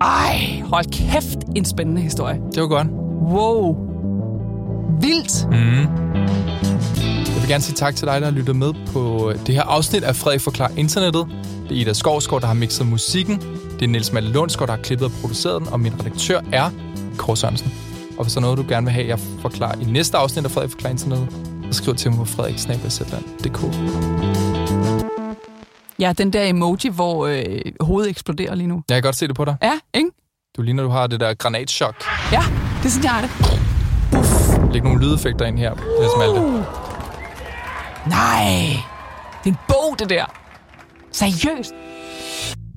Ej, 0.02 0.62
hold 0.66 0.86
kæft, 0.92 1.40
en 1.56 1.66
spændende 1.66 2.02
historie. 2.02 2.42
Det 2.54 2.62
var 2.62 2.68
godt. 2.68 2.88
Wow. 3.32 3.89
Vildt. 5.02 5.48
Mm. 5.52 5.88
Jeg 7.26 7.42
vil 7.42 7.48
gerne 7.48 7.64
sige 7.64 7.76
tak 7.76 7.96
til 7.96 8.08
dig, 8.08 8.22
der 8.22 8.28
har 8.28 8.32
lyttet 8.32 8.56
med 8.56 8.74
på 8.94 9.34
det 9.48 9.56
her 9.56 9.64
afsnit 9.64 10.04
af 10.04 10.16
Frederik 10.16 10.42
Forklar 10.42 10.72
Internettet. 10.78 11.28
Det 11.70 11.78
er 11.78 11.82
Ida 11.82 11.94
Skovsgaard, 11.94 12.42
der 12.42 12.48
har 12.48 12.54
mixet 12.54 12.88
musikken. 12.88 13.42
Det 13.80 13.82
er 13.82 13.88
Niels 13.88 14.12
Malle 14.14 14.32
Lundsgaard, 14.32 14.68
der 14.68 14.76
har 14.76 14.84
klippet 14.84 15.06
og 15.06 15.12
produceret 15.22 15.62
den. 15.62 15.70
Og 15.70 15.80
min 15.80 15.94
redaktør 16.00 16.42
er 16.52 16.70
Kåre 17.18 17.38
Sørensen. 17.38 17.74
Og 18.18 18.24
hvis 18.24 18.34
der 18.34 18.40
er 18.40 18.42
noget, 18.42 18.58
du 18.58 18.66
gerne 18.70 18.86
vil 18.86 18.94
have, 18.94 19.08
jeg 19.08 19.20
forklarer 19.20 19.80
i 19.82 19.84
næste 19.84 20.18
afsnit 20.18 20.46
af 20.46 20.52
Frederik 20.52 20.72
Forklar 20.72 20.90
Internettet, 20.90 21.28
så 21.72 21.78
skriv 21.84 21.96
til 21.96 22.12
mig 22.12 22.18
på 22.18 22.26
frederiksnabelsætland.dk. 22.26 23.60
Ja, 26.00 26.14
den 26.18 26.34
der 26.34 26.44
emoji, 26.44 26.90
hvor 26.92 27.28
øh, 27.28 27.44
hovedet 27.82 28.10
eksploderer 28.10 28.56
lige 28.56 28.68
nu. 28.68 28.84
Jeg 28.90 28.96
kan 28.96 29.04
godt 29.04 29.16
se 29.16 29.28
det 29.28 29.36
på 29.36 29.46
dig. 29.46 29.56
Ja, 29.64 29.74
ikke? 29.94 30.10
Du 30.58 30.62
ligner, 30.62 30.84
du 30.84 30.90
har 30.90 31.08
det 31.08 31.20
der 31.20 31.34
granatschok. 31.34 31.96
Ja, 32.32 32.42
det 32.78 32.86
er 32.86 32.90
sådan, 32.90 33.04
jeg 33.04 33.12
har 33.12 33.22
det. 33.22 33.59
Læg 34.72 34.84
nogle 34.84 35.02
lydeffekter 35.02 35.46
ind 35.46 35.58
her, 35.58 35.74
Niels 36.00 36.14
Malte. 36.18 36.42
Nej, 38.08 38.56
det 39.44 39.50
er 39.50 39.54
en 39.54 39.58
bog, 39.68 40.00
det 40.00 40.10
der. 40.10 40.26
Seriøst. 41.12 41.74